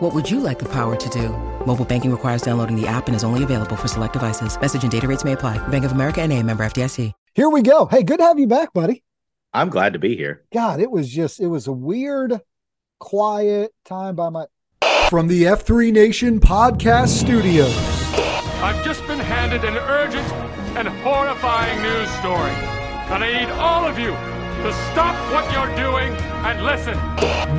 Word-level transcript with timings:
What 0.00 0.12
would 0.12 0.30
you 0.30 0.40
like 0.40 0.58
the 0.58 0.70
power 0.70 0.94
to 0.94 1.08
do? 1.08 1.30
Mobile 1.64 1.86
banking 1.86 2.10
requires 2.10 2.42
downloading 2.42 2.78
the 2.78 2.86
app 2.86 3.06
and 3.06 3.16
is 3.16 3.24
only 3.24 3.42
available 3.44 3.76
for 3.76 3.88
select 3.88 4.12
devices. 4.12 4.60
Message 4.60 4.82
and 4.82 4.92
data 4.92 5.08
rates 5.08 5.24
may 5.24 5.32
apply. 5.32 5.56
Bank 5.68 5.86
of 5.86 5.92
America 5.92 6.20
and 6.20 6.34
a 6.34 6.42
member 6.42 6.66
FDIC. 6.66 7.14
Here 7.32 7.48
we 7.48 7.62
go. 7.62 7.86
Hey, 7.86 8.02
good 8.02 8.18
to 8.18 8.24
have 8.24 8.38
you 8.38 8.46
back, 8.46 8.74
buddy. 8.74 9.02
I'm 9.54 9.70
glad 9.70 9.94
to 9.94 9.98
be 9.98 10.14
here. 10.14 10.42
God, 10.52 10.80
it 10.80 10.90
was 10.90 11.08
just, 11.08 11.40
it 11.40 11.46
was 11.46 11.66
a 11.66 11.72
weird, 11.72 12.42
quiet 13.00 13.72
time 13.86 14.16
by 14.16 14.28
my. 14.28 14.44
From 15.08 15.28
the 15.28 15.44
F3 15.44 15.90
Nation 15.94 16.40
podcast 16.40 17.08
studios. 17.08 17.74
I've 18.60 18.84
just 18.84 19.06
been 19.06 19.18
handed 19.18 19.64
an 19.64 19.78
urgent 19.78 20.30
and 20.76 20.88
horrifying 20.88 21.80
news 21.80 22.10
story. 22.16 22.52
And 23.08 23.24
I 23.24 23.40
need 23.40 23.50
all 23.52 23.86
of 23.86 23.98
you 23.98 24.14
to 24.62 24.72
stop 24.92 25.14
what 25.32 25.50
you're 25.52 25.76
doing 25.76 26.12
and 26.46 26.64
listen. 26.64 26.94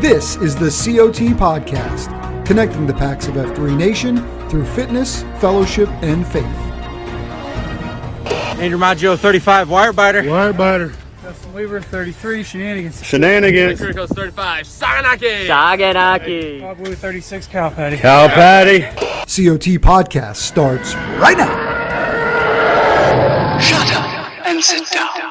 This 0.01 0.35
is 0.37 0.55
the 0.55 0.69
COT 0.69 1.37
podcast, 1.37 2.45
connecting 2.45 2.85
the 2.85 2.93
packs 2.93 3.27
of 3.27 3.35
F3 3.35 3.77
Nation 3.77 4.17
through 4.49 4.65
fitness, 4.65 5.23
fellowship, 5.39 5.89
and 6.01 6.25
faith. 6.25 6.45
Andrew 8.59 8.79
Maggio, 8.79 9.15
35, 9.15 9.67
Wirebiter. 9.67 10.23
Wirebiter. 10.23 10.95
Justin 11.21 11.53
Weaver, 11.53 11.81
33, 11.81 12.43
Shenanigans. 12.43 13.03
Shenanigans. 13.03 13.79
Criticals 13.81 14.15
35, 14.15 14.65
Saganaki. 14.65 15.47
Saganaki. 15.47 16.61
Bob 16.61 16.77
Blue, 16.77 16.95
36, 16.95 17.47
Cal 17.47 17.69
Patty. 17.69 17.97
Cal 17.97 18.29
Patty. 18.29 18.79
COT 18.81 19.77
podcast 19.81 20.37
starts 20.37 20.95
right 21.19 21.37
now. 21.37 21.51
Shut 23.59 23.93
up 23.93 24.47
and 24.47 24.63
sit 24.63 24.89
down. 24.89 25.26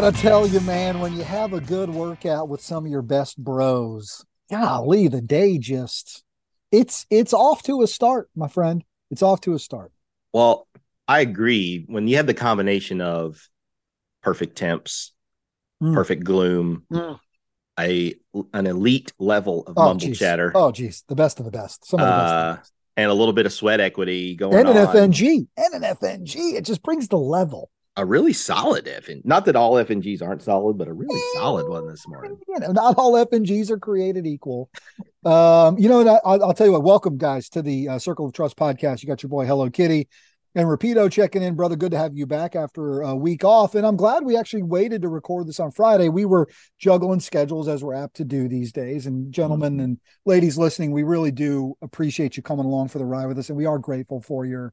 Gotta 0.00 0.16
tell 0.16 0.46
you, 0.46 0.60
man, 0.60 1.00
when 1.00 1.12
you 1.12 1.24
have 1.24 1.52
a 1.52 1.60
good 1.60 1.90
workout 1.90 2.48
with 2.48 2.60
some 2.60 2.84
of 2.84 2.90
your 2.90 3.02
best 3.02 3.36
bros, 3.36 4.24
golly, 4.50 5.08
the 5.08 5.20
day 5.20 5.58
just 5.58 6.22
it's 6.70 7.04
it's 7.10 7.32
off 7.32 7.62
to 7.64 7.82
a 7.82 7.86
start, 7.88 8.28
my 8.36 8.46
friend. 8.46 8.84
It's 9.10 9.22
off 9.22 9.40
to 9.42 9.54
a 9.54 9.58
start. 9.58 9.90
Well, 10.32 10.68
I 11.08 11.20
agree. 11.20 11.84
When 11.88 12.06
you 12.06 12.16
have 12.16 12.26
the 12.28 12.34
combination 12.34 13.00
of 13.00 13.48
perfect 14.22 14.56
temps, 14.56 15.12
Mm. 15.82 15.94
perfect 15.94 16.24
gloom, 16.24 16.84
Mm. 16.92 17.18
a 17.78 18.14
an 18.52 18.66
elite 18.66 19.12
level 19.18 19.62
of 19.66 19.74
Oh, 19.78 19.84
mumble 19.84 20.06
geez. 20.06 20.18
chatter, 20.18 20.52
Oh, 20.54 20.70
geez, 20.72 21.04
the 21.08 21.14
best 21.16 21.38
of 21.40 21.44
the 21.44 21.50
best. 21.52 21.84
Some 21.86 22.00
of 22.00 22.06
the 22.06 22.10
best. 22.12 22.22
of 22.22 22.28
the 22.28 22.34
uh, 22.34 22.56
best. 22.56 22.72
and 22.96 23.10
a 23.10 23.14
little 23.14 23.32
bit 23.32 23.46
of 23.46 23.52
sweat 23.52 23.80
equity 23.80 24.34
going 24.36 24.54
And 24.58 24.68
an 24.68 24.76
on. 24.76 24.86
FNG, 24.94 25.46
and 25.56 25.74
an 25.74 25.82
FNG. 25.84 26.54
It 26.54 26.64
just 26.64 26.82
brings 26.82 27.08
the 27.08 27.18
level. 27.18 27.70
A 27.98 28.04
really 28.04 28.32
solid 28.32 28.84
FN. 28.84 29.24
Not 29.24 29.44
that 29.46 29.56
all 29.56 29.72
FNGs 29.72 30.22
aren't 30.22 30.42
solid, 30.42 30.78
but 30.78 30.86
a 30.86 30.92
really 30.92 31.20
solid 31.34 31.68
one 31.68 31.88
this 31.88 32.06
morning. 32.06 32.38
You 32.46 32.60
know, 32.60 32.70
not 32.70 32.96
all 32.96 33.14
FNGs 33.14 33.70
are 33.70 33.78
created 33.78 34.24
equal. 34.24 34.70
Um, 35.24 35.76
you 35.80 35.88
know, 35.88 35.98
and 35.98 36.08
I, 36.08 36.20
I'll 36.24 36.44
I'll 36.44 36.54
tell 36.54 36.68
you 36.68 36.72
what. 36.74 36.84
Welcome, 36.84 37.18
guys, 37.18 37.48
to 37.48 37.60
the 37.60 37.88
uh, 37.88 37.98
Circle 37.98 38.26
of 38.26 38.32
Trust 38.32 38.56
podcast. 38.56 39.02
You 39.02 39.08
got 39.08 39.24
your 39.24 39.30
boy 39.30 39.46
Hello 39.46 39.68
Kitty 39.68 40.06
and 40.54 40.68
Rapido 40.68 41.10
checking 41.10 41.42
in, 41.42 41.56
brother. 41.56 41.74
Good 41.74 41.90
to 41.90 41.98
have 41.98 42.16
you 42.16 42.24
back 42.24 42.54
after 42.54 43.00
a 43.00 43.16
week 43.16 43.42
off, 43.42 43.74
and 43.74 43.84
I'm 43.84 43.96
glad 43.96 44.24
we 44.24 44.36
actually 44.36 44.62
waited 44.62 45.02
to 45.02 45.08
record 45.08 45.48
this 45.48 45.58
on 45.58 45.72
Friday. 45.72 46.08
We 46.08 46.24
were 46.24 46.46
juggling 46.78 47.18
schedules 47.18 47.66
as 47.66 47.82
we're 47.82 47.94
apt 47.94 48.14
to 48.18 48.24
do 48.24 48.46
these 48.46 48.70
days. 48.70 49.06
And 49.06 49.32
gentlemen 49.32 49.80
and 49.80 49.98
ladies 50.24 50.56
listening, 50.56 50.92
we 50.92 51.02
really 51.02 51.32
do 51.32 51.74
appreciate 51.82 52.36
you 52.36 52.44
coming 52.44 52.64
along 52.64 52.88
for 52.90 52.98
the 52.98 53.06
ride 53.06 53.26
with 53.26 53.40
us, 53.40 53.48
and 53.48 53.58
we 53.58 53.66
are 53.66 53.80
grateful 53.80 54.20
for 54.20 54.46
your 54.46 54.72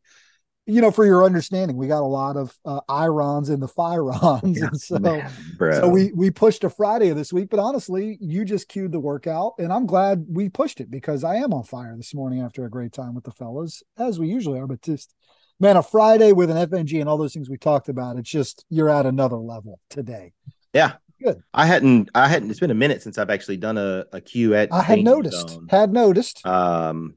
you 0.65 0.81
know, 0.81 0.91
for 0.91 1.05
your 1.05 1.23
understanding, 1.23 1.77
we 1.77 1.87
got 1.87 2.01
a 2.01 2.05
lot 2.05 2.37
of 2.37 2.57
uh, 2.65 2.81
irons 2.89 3.49
in 3.49 3.59
the 3.59 3.67
firons, 3.67 4.61
and 4.61 4.79
so 4.79 4.99
Man, 4.99 5.31
so 5.59 5.87
we 5.87 6.11
we 6.13 6.31
pushed 6.31 6.63
a 6.63 6.69
Friday 6.69 7.09
of 7.09 7.17
this 7.17 7.31
week. 7.31 7.49
But 7.49 7.59
honestly, 7.59 8.17
you 8.19 8.45
just 8.45 8.67
cued 8.67 8.91
the 8.91 8.99
workout, 8.99 9.53
and 9.59 9.71
I'm 9.71 9.85
glad 9.85 10.25
we 10.27 10.49
pushed 10.49 10.81
it 10.81 10.89
because 10.89 11.23
I 11.23 11.35
am 11.35 11.53
on 11.53 11.63
fire 11.63 11.95
this 11.95 12.15
morning 12.15 12.41
after 12.41 12.65
a 12.65 12.69
great 12.69 12.93
time 12.93 13.13
with 13.13 13.25
the 13.25 13.31
fellas, 13.31 13.83
as 13.97 14.19
we 14.19 14.27
usually 14.27 14.59
are. 14.59 14.67
But 14.67 14.81
just 14.81 15.13
man, 15.59 15.77
a 15.77 15.83
Friday 15.83 16.31
with 16.31 16.49
an 16.49 16.57
FNG 16.67 16.99
and 16.99 17.07
all 17.07 17.17
those 17.17 17.33
things 17.33 17.49
we 17.49 17.57
talked 17.57 17.89
about, 17.89 18.17
it's 18.17 18.29
just 18.29 18.65
you're 18.69 18.89
at 18.89 19.05
another 19.05 19.37
level 19.37 19.79
today. 19.89 20.33
yeah. 20.73 20.93
Good. 21.23 21.41
I 21.53 21.65
hadn't 21.65 22.09
I 22.13 22.27
hadn't 22.27 22.51
it's 22.51 22.59
been 22.59 22.71
a 22.71 22.75
minute 22.75 23.01
since 23.01 23.17
I've 23.17 23.29
actually 23.29 23.55
done 23.55 23.77
a, 23.77 24.05
a 24.11 24.19
queue 24.19 24.53
at 24.53 24.71
I 24.73 24.81
had 24.81 24.99
noticed, 24.99 25.49
Zone. 25.49 25.67
had 25.69 25.93
noticed. 25.93 26.45
um 26.45 27.15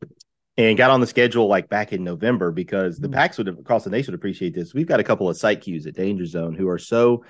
and 0.58 0.76
got 0.76 0.90
on 0.90 1.00
the 1.00 1.06
schedule 1.06 1.46
like 1.46 1.68
back 1.68 1.92
in 1.92 2.02
November 2.04 2.50
because 2.50 2.98
the 2.98 3.08
Mm. 3.08 3.12
packs 3.14 3.38
would 3.38 3.46
have 3.46 3.58
across 3.58 3.84
the 3.84 3.90
nation 3.90 4.12
would 4.12 4.18
appreciate 4.18 4.54
this. 4.54 4.74
We've 4.74 4.86
got 4.88 5.00
a 5.00 5.04
couple 5.04 5.28
of 5.30 5.36
site 5.38 5.60
cues 5.62 5.86
at 5.86 5.94
Danger 5.94 6.26
Zone 6.26 6.54
who 6.54 6.68
are 6.68 6.78
so 6.78 7.24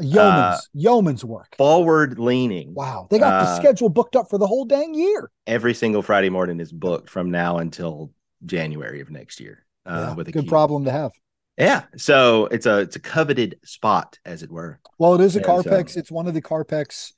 Yeoman's 0.00 0.56
uh, 0.56 0.58
yeoman's 0.74 1.24
work. 1.24 1.54
forward 1.56 2.18
leaning. 2.18 2.74
Wow, 2.74 3.06
they 3.10 3.18
got 3.18 3.44
the 3.44 3.50
uh, 3.50 3.56
schedule 3.56 3.88
booked 3.88 4.16
up 4.16 4.28
for 4.28 4.38
the 4.38 4.46
whole 4.46 4.64
dang 4.64 4.92
year. 4.92 5.30
Every 5.46 5.72
single 5.72 6.02
Friday 6.02 6.30
morning 6.30 6.60
is 6.60 6.72
booked 6.72 7.08
from 7.08 7.30
now 7.30 7.58
until 7.58 8.10
January 8.44 9.00
of 9.00 9.10
next 9.10 9.40
year. 9.40 9.64
Uh, 9.86 10.06
Yeah, 10.08 10.14
with 10.14 10.28
a 10.28 10.32
good 10.32 10.48
problem 10.48 10.84
to 10.86 10.90
have. 10.90 11.12
Yeah. 11.56 11.84
So 11.96 12.46
it's 12.46 12.66
a 12.66 12.78
it's 12.78 12.96
a 12.96 13.00
coveted 13.00 13.60
spot, 13.64 14.18
as 14.24 14.42
it 14.42 14.50
were. 14.50 14.80
Well, 14.98 15.14
it 15.14 15.20
is 15.20 15.36
a 15.36 15.40
Yeah, 15.40 15.62
so- 15.62 15.98
It's 16.00 16.10
one 16.10 16.26
of 16.26 16.34
the 16.34 16.42
Carpex. 16.42 17.12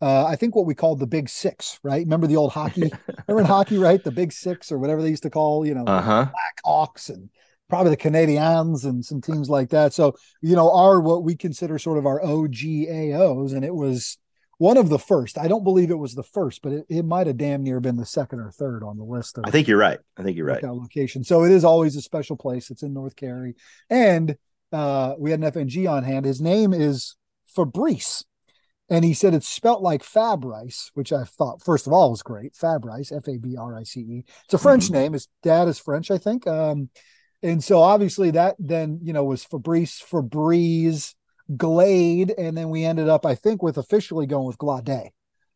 Uh, 0.00 0.24
I 0.24 0.36
think 0.36 0.54
what 0.56 0.66
we 0.66 0.74
called 0.74 0.98
the 0.98 1.06
Big 1.06 1.28
Six, 1.28 1.78
right? 1.82 2.00
Remember 2.02 2.26
the 2.26 2.36
old 2.36 2.52
hockey? 2.52 2.90
Remember 3.28 3.40
in 3.40 3.46
hockey, 3.56 3.76
right? 3.78 4.02
The 4.02 4.10
Big 4.10 4.32
Six 4.32 4.72
or 4.72 4.78
whatever 4.78 5.02
they 5.02 5.10
used 5.10 5.24
to 5.24 5.30
call, 5.30 5.66
you 5.66 5.74
know, 5.74 5.84
Uh-huh. 5.84 6.26
Blackhawks 6.64 7.10
and 7.10 7.28
probably 7.68 7.90
the 7.90 7.96
Canadiens 7.96 8.84
and 8.84 9.04
some 9.04 9.20
teams 9.20 9.48
like 9.50 9.70
that. 9.70 9.92
So, 9.92 10.16
you 10.40 10.56
know, 10.56 10.72
are 10.72 11.00
what 11.00 11.22
we 11.22 11.36
consider 11.36 11.78
sort 11.78 11.98
of 11.98 12.06
our 12.06 12.20
OGAOs, 12.20 13.52
and 13.54 13.64
it 13.64 13.74
was 13.74 14.16
one 14.58 14.76
of 14.76 14.88
the 14.88 14.98
first. 14.98 15.38
I 15.38 15.48
don't 15.48 15.64
believe 15.64 15.90
it 15.90 15.98
was 15.98 16.14
the 16.14 16.22
first, 16.22 16.62
but 16.62 16.72
it, 16.72 16.86
it 16.88 17.04
might 17.04 17.26
have 17.26 17.36
damn 17.36 17.62
near 17.62 17.80
been 17.80 17.96
the 17.96 18.04
second 18.06 18.40
or 18.40 18.50
third 18.50 18.82
on 18.82 18.98
the 18.98 19.04
list 19.04 19.38
of 19.38 19.44
I 19.46 19.50
think 19.50 19.68
you're 19.68 19.78
right. 19.78 19.98
I 20.16 20.22
think 20.22 20.36
you're 20.36 20.46
right. 20.46 20.62
location. 20.62 21.24
So 21.24 21.44
it 21.44 21.52
is 21.52 21.64
always 21.64 21.96
a 21.96 22.02
special 22.02 22.36
place. 22.36 22.70
It's 22.70 22.82
in 22.82 22.92
North 22.92 23.16
Cary. 23.16 23.54
And 23.88 24.36
uh, 24.72 25.14
we 25.18 25.30
had 25.30 25.40
an 25.40 25.50
FNG 25.50 25.90
on 25.90 26.04
hand. 26.04 26.26
His 26.26 26.40
name 26.40 26.74
is 26.74 27.16
Fabrice. 27.46 28.24
And 28.90 29.04
he 29.04 29.14
said 29.14 29.34
it's 29.34 29.48
spelt 29.48 29.82
like 29.82 30.02
Fabrice, 30.02 30.90
which 30.94 31.12
I 31.12 31.22
thought, 31.24 31.62
first 31.62 31.86
of 31.86 31.92
all, 31.92 32.10
was 32.10 32.22
great. 32.22 32.56
Fabrice, 32.56 33.12
F 33.12 33.28
A 33.28 33.38
B 33.38 33.56
R 33.56 33.78
I 33.78 33.84
C 33.84 34.00
E. 34.00 34.24
It's 34.44 34.54
a 34.54 34.58
French 34.58 34.88
Mhm. 34.88 34.92
name. 34.92 35.12
His 35.12 35.28
dad 35.42 35.68
is 35.68 35.78
French, 35.78 36.10
I 36.10 36.18
think. 36.18 36.46
Um, 36.46 36.90
and 37.42 37.62
so 37.62 37.80
obviously 37.80 38.32
that 38.32 38.56
then, 38.58 38.98
you 39.02 39.12
know, 39.12 39.24
was 39.24 39.44
Fabrice, 39.44 40.02
Febreze, 40.02 41.14
Glade, 41.56 42.34
and 42.36 42.56
then 42.56 42.68
we 42.68 42.84
ended 42.84 43.08
up, 43.08 43.24
I 43.24 43.34
think, 43.34 43.62
with 43.62 43.78
officially 43.78 44.26
going 44.26 44.46
with 44.46 44.58
Glade. 44.58 45.12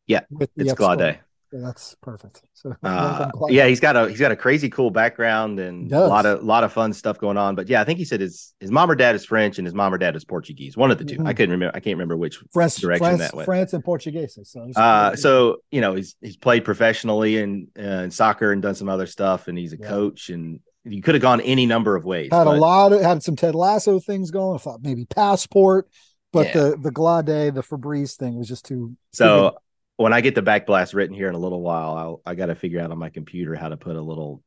Yeah, 0.07 0.21
with 0.31 0.51
it's. 0.57 0.73
Glade. 0.73 1.19
Yeah, 1.55 1.61
that's 1.63 1.95
perfect. 2.03 2.43
So 2.55 2.75
Uh, 2.83 3.31
yeah, 3.51 3.67
he's 3.67 3.79
got 3.81 3.95
a 3.95 4.09
he's 4.09 4.19
got 4.19 4.33
a 4.33 4.37
crazy 4.37 4.71
cool 4.71 4.91
background 4.91 5.61
and 5.61 5.93
a 5.93 6.07
lot 6.09 6.25
of 6.25 6.41
a 6.41 6.43
lot 6.45 6.65
of 6.65 6.73
fun 6.73 6.95
stuff 6.95 7.19
going 7.19 7.37
on. 7.37 7.55
But 7.55 7.69
yeah, 7.69 7.81
I 7.83 7.85
think 7.85 7.99
he 7.99 8.07
said 8.07 8.21
his 8.23 8.55
his 8.59 8.71
mom 8.71 8.91
or 8.91 8.95
dad 8.95 9.15
is 9.15 9.25
French 9.27 9.59
and 9.59 9.67
his 9.67 9.75
mom 9.75 9.93
or 9.93 9.99
dad 9.99 10.17
is 10.17 10.25
Portuguese. 10.25 10.75
One 10.77 10.91
of 10.91 10.97
the 10.97 11.05
2 11.05 11.19
Mhm. 11.19 11.27
I 11.29 11.35
couldn't 11.35 11.51
remember. 11.51 11.77
I 11.77 11.81
can't 11.81 11.95
remember 11.97 12.17
which 12.17 12.39
France, 12.55 12.77
direction 12.79 13.05
France, 13.05 13.21
that 13.21 13.35
went. 13.35 13.45
France, 13.47 13.73
and 13.75 13.85
Portuguese. 13.85 14.39
So, 14.45 14.67
Uh, 14.75 15.15
so 15.15 15.59
you 15.71 15.83
know 15.83 15.95
he's 15.95 16.17
he's 16.23 16.39
played 16.39 16.65
professionally 16.65 17.37
in 17.37 17.69
uh, 17.79 17.83
in 18.05 18.11
soccer 18.11 18.51
and 18.51 18.63
done 18.63 18.75
some 18.75 18.89
other 18.89 19.07
stuff, 19.07 19.47
and 19.47 19.59
he's 19.59 19.75
a 19.75 19.79
Yeah. 19.79 19.87
coach. 19.89 20.31
And 20.31 20.61
you 20.85 21.03
could 21.03 21.15
have 21.15 21.23
gone 21.23 21.43
any 21.43 21.67
number 21.67 21.97
of 21.97 22.05
ways. 22.07 22.31
had 22.33 22.47
a 22.47 22.51
lot 22.51 22.95
of 22.95 23.03
had 23.03 23.23
some 23.23 23.37
Ted 23.37 23.55
Lasso 23.55 24.01
things 24.01 24.31
going. 24.31 24.55
I 24.55 24.59
thought 24.59 24.81
maybe 24.83 25.05
passport, 25.05 25.87
but 26.33 26.47
Yeah. 26.47 26.53
the 26.71 26.79
the 26.83 26.91
Glade, 26.91 27.27
the 27.55 27.63
Febreze 27.63 28.17
thing 28.17 28.39
was 28.39 28.49
just 28.49 28.65
too. 28.65 28.97
So 29.13 29.57
when 29.97 30.13
I 30.13 30.21
get 30.21 30.35
the 30.35 30.43
back 30.43 30.67
blast 30.67 30.95
written 30.95 31.15
here 31.15 31.29
in 31.29 31.35
a 31.35 31.39
little 31.39 31.63
while, 31.63 31.97
I'll 31.97 32.23
I 32.27 32.35
got 32.35 32.47
to 32.47 32.55
figure 32.55 32.81
out 32.81 32.91
on 32.91 32.99
my 32.99 33.11
computer 33.11 33.55
how 33.55 33.69
to 33.69 33.77
put 33.77 33.97
a 33.97 34.01
little 34.03 34.43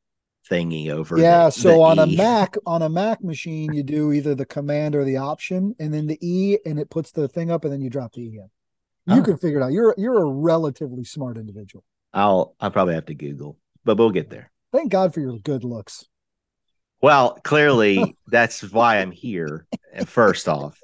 thingy 0.50 0.90
over. 0.90 1.18
yeah. 1.18 1.46
the- 1.46 1.50
so 1.52 1.70
the 1.70 1.82
on 1.82 2.00
a 2.00 2.06
E. 2.08 2.16
Mac, 2.18 2.56
on 2.66 2.82
a 2.82 2.90
Mac 2.90 3.24
machine, 3.24 3.74
you 3.74 3.84
do 3.84 4.12
either 4.14 4.36
the 4.36 4.46
command 4.46 4.96
or 4.96 5.04
the 5.04 5.18
option, 5.18 5.76
and 5.80 5.94
then 5.94 6.08
the 6.08 6.18
E, 6.26 6.58
and 6.66 6.80
it 6.80 6.90
puts 6.90 7.12
the 7.12 7.28
thing 7.28 7.52
up, 7.52 7.64
and 7.64 7.74
then 7.74 7.82
you 7.82 7.90
drop 7.90 8.14
the 8.14 8.22
E 8.22 8.40
in. 8.40 9.14
You 9.14 9.22
Oh. 9.22 9.24
can 9.24 9.38
figure 9.38 9.60
it 9.60 9.64
out. 9.64 9.72
You're 9.72 9.96
you're 9.98 10.20
a 10.22 10.26
relatively 10.30 11.04
smart 11.06 11.38
individual. 11.38 11.84
I'll 12.14 12.56
I'll 12.60 12.72
probably 12.72 12.96
have 12.96 13.06
to 13.08 13.14
Google, 13.14 13.58
but 13.86 13.98
we'll 13.98 14.12
get 14.12 14.30
there. 14.30 14.52
Thank 14.74 14.92
God 14.92 15.14
for 15.14 15.22
your 15.22 15.38
good 15.40 15.64
looks. 15.64 16.06
Well, 17.02 17.36
clearly 17.44 18.18
that's 18.28 18.62
why 18.72 18.98
I'm 19.00 19.12
here. 19.12 19.66
First 20.06 20.48
off, 20.50 20.80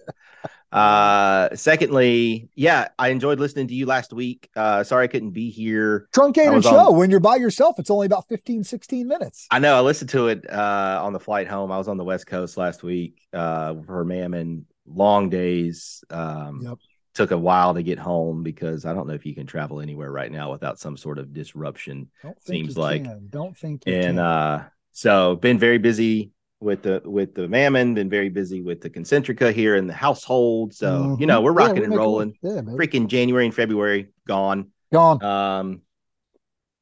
uh, 0.73 1.55
secondly, 1.55 2.49
yeah, 2.55 2.87
I 2.97 3.09
enjoyed 3.09 3.39
listening 3.39 3.67
to 3.67 3.73
you 3.73 3.85
last 3.85 4.11
week. 4.11 4.49
Uh, 4.55 4.83
sorry 4.83 5.03
I 5.03 5.07
couldn't 5.07 5.31
be 5.31 5.49
here. 5.49 6.07
Truncated 6.13 6.63
show. 6.63 6.89
on- 6.89 6.97
when 6.97 7.11
you're 7.11 7.19
by 7.19 7.35
yourself, 7.35 7.79
it's 7.79 7.89
only 7.91 8.05
about 8.07 8.27
15, 8.27 8.63
16 8.63 9.07
minutes. 9.07 9.47
I 9.51 9.59
know 9.59 9.77
I 9.77 9.81
listened 9.81 10.09
to 10.11 10.27
it 10.29 10.49
uh, 10.49 10.99
on 11.03 11.13
the 11.13 11.19
flight 11.19 11.47
home. 11.47 11.71
I 11.71 11.77
was 11.77 11.87
on 11.87 11.97
the 11.97 12.03
West 12.03 12.27
Coast 12.27 12.57
last 12.57 12.83
week 12.83 13.19
uh, 13.33 13.75
for 13.85 14.03
Mammon. 14.03 14.65
Long 14.87 15.29
days. 15.29 16.03
Um, 16.09 16.61
Yep. 16.63 16.77
Took 17.15 17.29
a 17.29 17.37
while 17.37 17.75
to 17.75 17.83
get 17.83 17.99
home 17.99 18.41
because 18.41 18.85
I 18.85 18.93
don't 18.95 19.05
know 19.05 19.13
if 19.13 19.23
you 19.23 19.35
can 19.35 19.45
travel 19.45 19.81
anywhere 19.81 20.11
right 20.11 20.31
now 20.31 20.51
without 20.51 20.79
some 20.79 20.97
sort 20.97 21.19
of 21.19 21.31
disruption. 21.31 22.09
Don't 22.23 22.41
think 22.41 22.65
Seems 22.65 22.75
like. 22.75 23.03
can. 23.03 23.27
Don't 23.29 23.55
think 23.55 23.83
and 23.85 24.19
uh 24.19 24.63
so 24.93 25.35
been 25.35 25.59
very 25.59 25.77
busy 25.77 26.31
with 26.63 26.81
the 26.81 27.01
with 27.05 27.35
the 27.35 27.47
mammon 27.47 27.93
been 27.93 28.09
very 28.09 28.29
busy 28.29 28.61
with 28.61 28.81
the 28.81 28.89
concentrica 28.89 29.53
here 29.53 29.75
in 29.75 29.85
the 29.85 29.93
household 29.93 30.73
so 30.73 31.15
you 31.19 31.25
Mhm. 31.25 31.27
know 31.27 31.41
we're 31.41 31.51
Yeah, 31.51 31.67
rocking 31.67 31.79
we're 31.81 31.85
and 31.85 31.95
rolling 31.95 32.33
Yeah, 32.41 32.61
freaking 32.61 33.07
january 33.07 33.45
and 33.45 33.53
february 33.53 34.07
gone 34.27 34.71
Gone. 34.91 35.21
um 35.23 35.81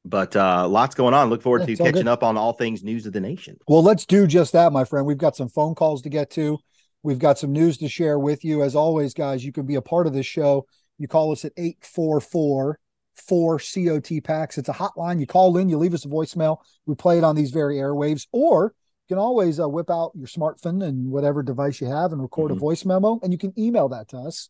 but 0.04 0.34
uh 0.36 0.66
lots 0.68 0.94
going 0.94 1.14
on 1.14 1.30
look 1.30 1.42
forward 1.42 1.60
Yeah, 1.60 1.66
to 1.66 1.76
catching 1.76 2.04
good. 2.04 2.08
up 2.08 2.22
on 2.22 2.36
all 2.36 2.52
things 2.52 2.82
news 2.82 3.06
of 3.06 3.12
the 3.12 3.20
nation 3.20 3.56
Well, 3.68 3.82
let's 3.82 4.06
do 4.06 4.26
just 4.26 4.52
that, 4.52 4.72
my 4.72 4.84
friend. 4.84 5.06
We've 5.06 5.18
got 5.18 5.36
some 5.36 5.48
phone 5.48 5.74
calls 5.74 6.02
to 6.02 6.08
get 6.08 6.30
to. 6.30 6.58
We've 7.02 7.18
got 7.18 7.38
some 7.38 7.52
news 7.52 7.78
to 7.78 7.88
share 7.88 8.18
with 8.18 8.44
you. 8.44 8.62
As 8.62 8.74
always, 8.76 9.12
guys, 9.14 9.44
you 9.44 9.52
can 9.52 9.66
be 9.66 9.74
a 9.76 9.82
part 9.82 10.06
of 10.06 10.12
this 10.12 10.26
show. 10.26 10.66
You 10.98 11.08
call 11.08 11.32
us 11.32 11.44
at 11.44 11.52
844 11.56 12.78
4 13.14 13.58
COT 13.58 14.20
packs. 14.22 14.56
It's 14.58 14.68
a 14.68 14.72
hotline. 14.72 15.20
You 15.20 15.26
call 15.26 15.56
in, 15.56 15.68
you 15.68 15.78
leave 15.78 15.94
us 15.94 16.04
a 16.04 16.08
voicemail. 16.08 16.58
We 16.86 16.94
play 16.94 17.18
it 17.18 17.24
on 17.24 17.34
these 17.36 17.50
very 17.50 17.76
airwaves, 17.76 18.26
or 18.32 18.74
you 19.08 19.16
can 19.16 19.20
always 19.20 19.58
uh, 19.60 19.68
whip 19.68 19.90
out 19.90 20.12
your 20.14 20.26
smartphone 20.26 20.84
and 20.84 21.10
whatever 21.10 21.42
device 21.42 21.80
you 21.80 21.88
have 21.88 22.12
and 22.12 22.22
record 22.22 22.50
Mhm. 22.50 22.56
a 22.56 22.58
voice 22.58 22.84
memo. 22.84 23.18
And 23.22 23.32
you 23.32 23.38
can 23.38 23.52
email 23.58 23.88
that 23.88 24.08
to 24.08 24.18
us 24.18 24.48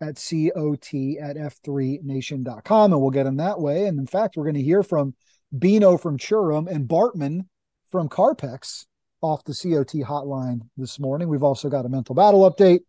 at 0.00 0.16
COT 0.18 1.18
at 1.18 1.36
F3Nation.com 1.36 2.92
and 2.92 3.00
we'll 3.00 3.10
get 3.10 3.24
them 3.24 3.36
that 3.36 3.60
way. 3.60 3.86
And 3.86 3.98
in 3.98 4.06
fact, 4.06 4.36
we're 4.36 4.44
going 4.44 4.54
to 4.54 4.62
hear 4.62 4.82
from 4.82 5.14
Bino 5.56 5.96
from 5.96 6.18
Churum 6.18 6.68
and 6.68 6.88
Bartman 6.88 7.46
from 7.86 8.08
Carpex 8.08 8.86
off 9.22 9.44
the 9.44 9.54
COT 9.54 10.02
hotline 10.02 10.60
this 10.76 10.98
morning. 10.98 11.28
We've 11.28 11.42
also 11.42 11.68
got 11.70 11.86
a 11.86 11.88
mental 11.88 12.14
battle 12.14 12.48
update 12.50 12.80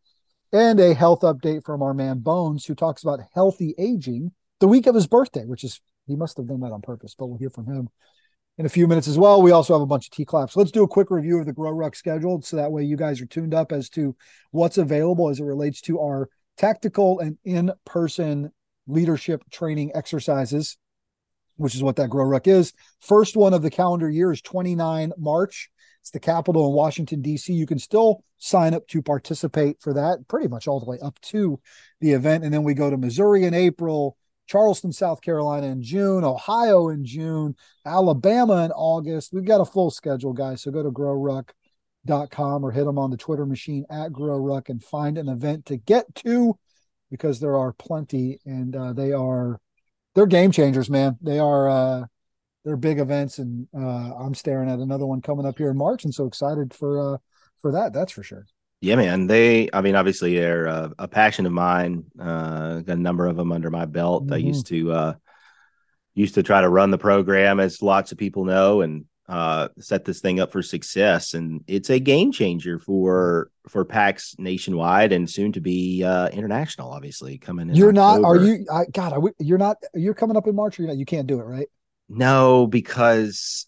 and 0.52 0.80
a 0.80 0.94
health 0.94 1.22
update 1.22 1.64
from 1.64 1.82
our 1.82 1.94
man 1.94 2.20
Bones, 2.20 2.66
who 2.66 2.76
talks 2.76 3.04
about 3.04 3.20
healthy 3.34 3.74
aging 3.78 4.32
the 4.60 4.68
week 4.68 4.88
of 4.88 4.96
his 4.96 5.08
birthday, 5.08 5.46
which 5.46 5.64
is 5.64 5.80
he 6.08 6.16
must 6.16 6.38
have 6.38 6.48
done 6.48 6.60
that 6.62 6.72
on 6.72 6.82
purpose, 6.82 7.16
but 7.18 7.28
we'll 7.28 7.38
hear 7.38 7.50
from 7.50 7.66
him 7.66 7.90
in 8.58 8.66
a 8.66 8.70
few 8.70 8.88
minutes 8.88 9.08
as 9.08 9.18
well. 9.18 9.42
We 9.42 9.52
also 9.52 9.74
have 9.74 9.82
a 9.82 9.88
bunch 9.88 10.08
of 10.08 10.12
T 10.12 10.26
claps. 10.26 10.56
Let's 10.56 10.72
do 10.72 10.84
a 10.84 10.88
quick 10.88 11.12
review 11.12 11.40
of 11.40 11.46
the 11.46 11.54
Grow 11.54 11.72
Ruck 11.72 11.96
schedule 11.96 12.42
so 12.42 12.58
that 12.58 12.72
way 12.72 12.84
you 12.84 12.96
guys 12.96 13.22
are 13.22 13.26
tuned 13.26 13.54
up 13.54 13.72
as 13.72 13.90
to 13.92 14.16
what's 14.52 14.78
available 14.78 15.30
as 15.30 15.40
it 15.40 15.44
relates 15.44 15.82
to 15.82 16.00
our 16.00 16.30
tactical 16.58 17.20
and 17.20 17.38
in 17.44 17.72
person 17.86 18.52
leadership 18.88 19.44
training 19.52 19.92
exercises, 19.94 20.78
which 21.58 21.76
is 21.76 21.84
what 21.84 21.98
that 21.98 22.10
Grow 22.10 22.26
Ruck 22.26 22.48
is. 22.48 22.74
First 23.02 23.36
one 23.36 23.54
of 23.54 23.62
the 23.62 23.72
calendar 23.72 24.10
year 24.10 24.32
is 24.32 24.42
29 24.42 25.12
March. 25.18 25.70
It's 26.02 26.12
the 26.12 26.20
capital 26.20 26.68
in 26.68 26.76
Washington, 26.76 27.22
D.C. 27.22 27.52
You 27.52 27.66
can 27.66 27.80
still 27.80 28.24
sign 28.38 28.76
up 28.76 28.88
to 28.90 29.02
participate 29.02 29.82
for 29.82 29.94
that 29.96 30.28
pretty 30.28 30.48
much 30.48 30.68
all 30.68 30.80
the 30.80 30.86
way 30.86 31.00
up 31.02 31.20
to 31.22 31.60
the 32.00 32.12
event. 32.12 32.44
And 32.44 32.54
then 32.54 32.64
we 32.64 32.76
go 32.76 32.92
to 32.92 32.98
Missouri 32.98 33.46
in 33.46 33.56
April, 33.56 34.16
Charleston, 34.48 34.92
South 34.92 35.22
Carolina 35.22 35.68
in 35.68 35.82
June, 35.82 36.24
Ohio 36.24 36.90
in 36.90 37.06
June, 37.06 37.56
Alabama 37.86 38.66
in 38.66 38.72
August. 38.72 39.34
We've 39.34 39.46
got 39.46 39.62
a 39.62 39.66
full 39.66 39.92
schedule, 39.92 40.34
guys. 40.34 40.62
So 40.62 40.72
go 40.72 40.84
to 40.84 40.92
growruck.com 40.92 42.64
or 42.64 42.72
hit 42.72 42.86
them 42.86 43.00
on 43.00 43.12
the 43.12 43.18
Twitter 43.18 43.46
machine 43.46 43.86
at 43.90 44.12
growruck 44.12 44.70
and 44.70 44.84
find 44.84 45.18
an 45.18 45.30
event 45.30 45.66
to 45.68 45.78
get 45.78 46.14
to 46.16 46.58
because 47.10 47.40
there 47.40 47.58
are 47.58 47.74
plenty 47.74 48.40
and 48.46 48.76
uh, 48.76 48.94
they 48.94 49.12
are 49.12 49.60
they're 50.16 50.26
game 50.26 50.52
changers, 50.52 50.90
man. 50.90 51.18
They 51.22 51.40
are 51.40 51.70
uh 51.70 52.06
they're 52.64 52.78
big 52.78 53.00
events 53.00 53.38
and 53.38 53.68
uh 53.78 54.16
I'm 54.16 54.34
staring 54.34 54.70
at 54.70 54.80
another 54.80 55.06
one 55.06 55.22
coming 55.22 55.46
up 55.46 55.58
here 55.58 55.70
in 55.70 55.78
March 55.78 56.06
and 56.06 56.14
so 56.14 56.26
excited 56.26 56.74
for 56.74 57.16
uh 57.16 57.18
for 57.62 57.72
that, 57.74 57.94
that's 57.94 58.12
for 58.12 58.24
sure. 58.24 58.46
Yeah 58.82 58.96
man 58.96 59.28
they 59.28 59.70
i 59.74 59.82
mean 59.82 59.96
obviously 59.96 60.36
they're 60.38 60.66
a, 60.66 60.92
a 61.00 61.08
passion 61.08 61.46
of 61.46 61.52
mine 61.52 62.04
uh 62.20 62.80
got 62.82 62.98
a 62.98 63.02
number 63.02 63.26
of 63.26 63.36
them 63.36 63.52
under 63.52 63.72
my 63.72 63.86
belt 63.86 64.32
i 64.32 64.36
Mhm. 64.38 64.44
used 64.46 64.68
to 64.68 64.92
uh 64.92 65.14
used 66.14 66.36
to 66.36 66.44
try 66.44 66.62
to 66.62 66.70
run 66.70 66.92
the 66.92 66.98
program 66.98 67.60
as 67.60 67.82
lots 67.82 68.12
of 68.12 68.18
people 68.18 68.46
know 68.46 68.82
and 68.82 69.06
uh 69.28 69.70
set 69.80 70.06
this 70.06 70.22
thing 70.22 70.40
up 70.40 70.52
for 70.52 70.62
success 70.62 71.34
and 71.34 71.64
it's 71.68 71.90
a 71.90 72.00
game 72.00 72.32
changer 72.32 72.78
for 72.78 73.50
for 73.68 73.84
PAX 73.84 74.36
nationwide 74.38 75.12
and 75.12 75.28
soon 75.28 75.52
to 75.54 75.62
be 75.62 76.04
uh 76.04 76.28
international 76.30 76.92
obviously 76.92 77.40
coming 77.40 77.70
in 77.70 77.76
You're 77.76 77.92
not 77.92 78.24
are 78.24 78.36
you 78.36 78.66
I 78.72 78.86
god, 78.94 79.14
I, 79.14 79.16
w- 79.16 79.34
you're 79.40 79.58
not 79.58 79.78
you're 79.96 80.14
coming 80.14 80.38
up 80.38 80.46
in 80.46 80.56
March 80.56 80.78
or 80.78 80.84
you're 80.84 80.92
not, 80.92 80.98
you 81.00 81.06
can't 81.06 81.26
do 81.26 81.40
it, 81.40 81.44
right? 81.44 81.68
no 82.08 82.68
because 82.68 83.66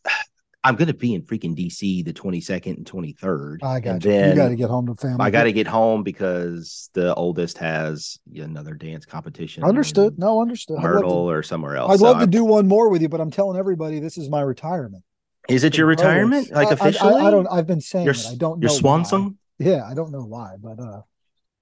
i'm 0.63 0.75
going 0.75 0.87
to 0.87 0.93
be 0.93 1.13
in 1.13 1.21
freaking 1.21 1.55
dc 1.55 2.03
the 2.05 2.11
22nd 2.13 2.77
and 2.77 2.85
23rd 2.85 3.63
I 3.63 3.79
got 3.79 3.91
and 3.95 4.05
you. 4.05 4.11
then 4.11 4.29
you 4.31 4.35
got 4.35 4.49
to 4.49 4.55
get 4.55 4.69
home 4.69 4.87
to 4.87 4.95
family. 4.95 5.17
i 5.19 5.29
got 5.29 5.43
to 5.43 5.51
get 5.53 5.67
home 5.67 6.03
because 6.03 6.89
the 6.93 7.13
oldest 7.15 7.57
has 7.59 8.19
another 8.35 8.73
dance 8.73 9.05
competition 9.05 9.63
Understood. 9.63 10.17
No, 10.19 10.41
understood. 10.41 10.79
Myrtle 10.79 11.27
to, 11.27 11.31
or 11.31 11.43
somewhere 11.43 11.75
else 11.77 11.91
I'd 11.93 11.99
So 11.99 12.05
love 12.05 12.17
to 12.17 12.21
I'm- 12.21 12.29
do 12.29 12.43
one 12.43 12.67
more 12.67 12.89
with 12.89 13.01
you, 13.01 13.09
but 13.09 13.21
I'm 13.21 13.31
telling 13.31 13.57
everybody 13.57 13.99
this 13.99 14.17
is 14.17 14.29
my 14.29 14.41
retirement. 14.41 15.03
is 15.49 15.63
it 15.63 15.77
your 15.77 15.87
retirement 15.87 16.51
like 16.51 16.67
I- 16.67 16.71
I- 16.71 16.73
officially 16.73 17.13
I, 17.21 17.27
I 17.27 17.31
don't. 17.31 17.47
I've 17.47 17.67
been 17.67 17.81
saying 17.81 18.05
your, 18.05 18.13
it. 18.15 18.27
I 18.31 18.35
don't 18.35 18.59
know 18.59 18.67
your 18.67 18.69
swan 18.77 19.01
why. 19.01 19.09
song 19.09 19.37
Yeah, 19.59 19.83
I 19.89 19.93
don't 19.93 20.11
know 20.11 20.25
why, 20.25 20.55
but 20.61 20.79
uh, 20.79 21.01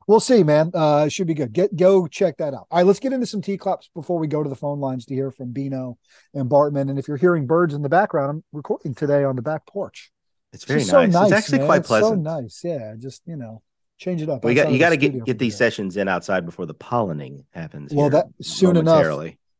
we'll 0.07 0.19
see, 0.19 0.43
man. 0.43 0.71
Uh, 0.73 1.03
it 1.07 1.11
should 1.11 1.27
be 1.27 1.33
good. 1.33 1.53
Get 1.53 1.75
go 1.75 2.07
check 2.07 2.37
that 2.37 2.53
out. 2.53 2.67
All 2.71 2.77
right, 2.79 2.85
let's 2.85 2.99
get 2.99 3.13
into 3.13 3.25
some 3.25 3.41
T 3.41 3.57
claps 3.57 3.89
before 3.93 4.19
we 4.19 4.27
go 4.27 4.43
to 4.43 4.49
the 4.49 4.55
phone 4.55 4.79
lines 4.79 5.05
to 5.05 5.13
hear 5.13 5.31
from 5.31 5.51
Bino 5.51 5.97
and 6.33 6.49
Bartman. 6.49 6.89
And 6.89 6.97
if 6.99 7.07
you're 7.07 7.17
hearing 7.17 7.47
birds 7.47 7.73
in 7.73 7.81
the 7.81 7.89
background, 7.89 8.29
I'm 8.31 8.43
recording 8.53 8.93
today 8.95 9.23
on 9.23 9.35
the 9.35 9.41
back 9.41 9.65
porch. 9.67 10.11
it's 10.53 10.63
very 10.65 10.79
nice. 10.81 10.89
so 10.89 11.01
it's 11.23 11.31
actually 11.31 11.59
man. 11.59 11.67
quite 11.67 11.79
It's 11.79 11.87
pleasant 11.87 12.25
So 12.25 12.39
nice, 12.39 12.61
yeah. 12.63 12.93
Just 12.97 13.21
you 13.25 13.35
know, 13.35 13.61
change 13.97 14.21
it 14.21 14.29
up. 14.29 14.43
we 14.43 14.53
got 14.53 14.71
you 14.71 14.79
got 14.79 14.89
to 14.89 14.97
get 14.97 15.25
get 15.25 15.39
these 15.39 15.53
today. 15.53 15.65
sessions 15.69 15.97
in 15.97 16.07
outside 16.07 16.45
before 16.45 16.65
the 16.65 16.75
pollinating 16.75 17.45
happens 17.51 17.93
Well, 17.93 18.09
that 18.11 18.27
soon 18.41 18.77
enough, 18.77 19.03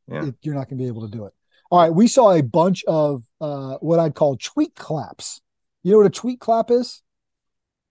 yeah 0.08 0.26
it- 0.28 0.36
you're 0.42 0.56
not 0.56 0.70
going 0.70 0.78
to 0.78 0.84
be 0.84 0.88
able 0.88 1.08
to 1.10 1.16
do 1.18 1.26
it. 1.26 1.34
All 1.72 1.80
right, 1.82 1.92
we 1.94 2.08
saw 2.08 2.32
a 2.32 2.44
bunch 2.44 2.84
of 2.86 3.24
uh, 3.42 3.78
what 3.82 4.00
I'd 4.00 4.14
call 4.14 4.38
tweet 4.38 4.76
claps. 4.76 5.42
You 5.84 5.92
know 5.92 5.98
what 5.98 6.06
a 6.08 6.12
tweet 6.12 6.40
clap 6.40 6.70
is? 6.72 7.02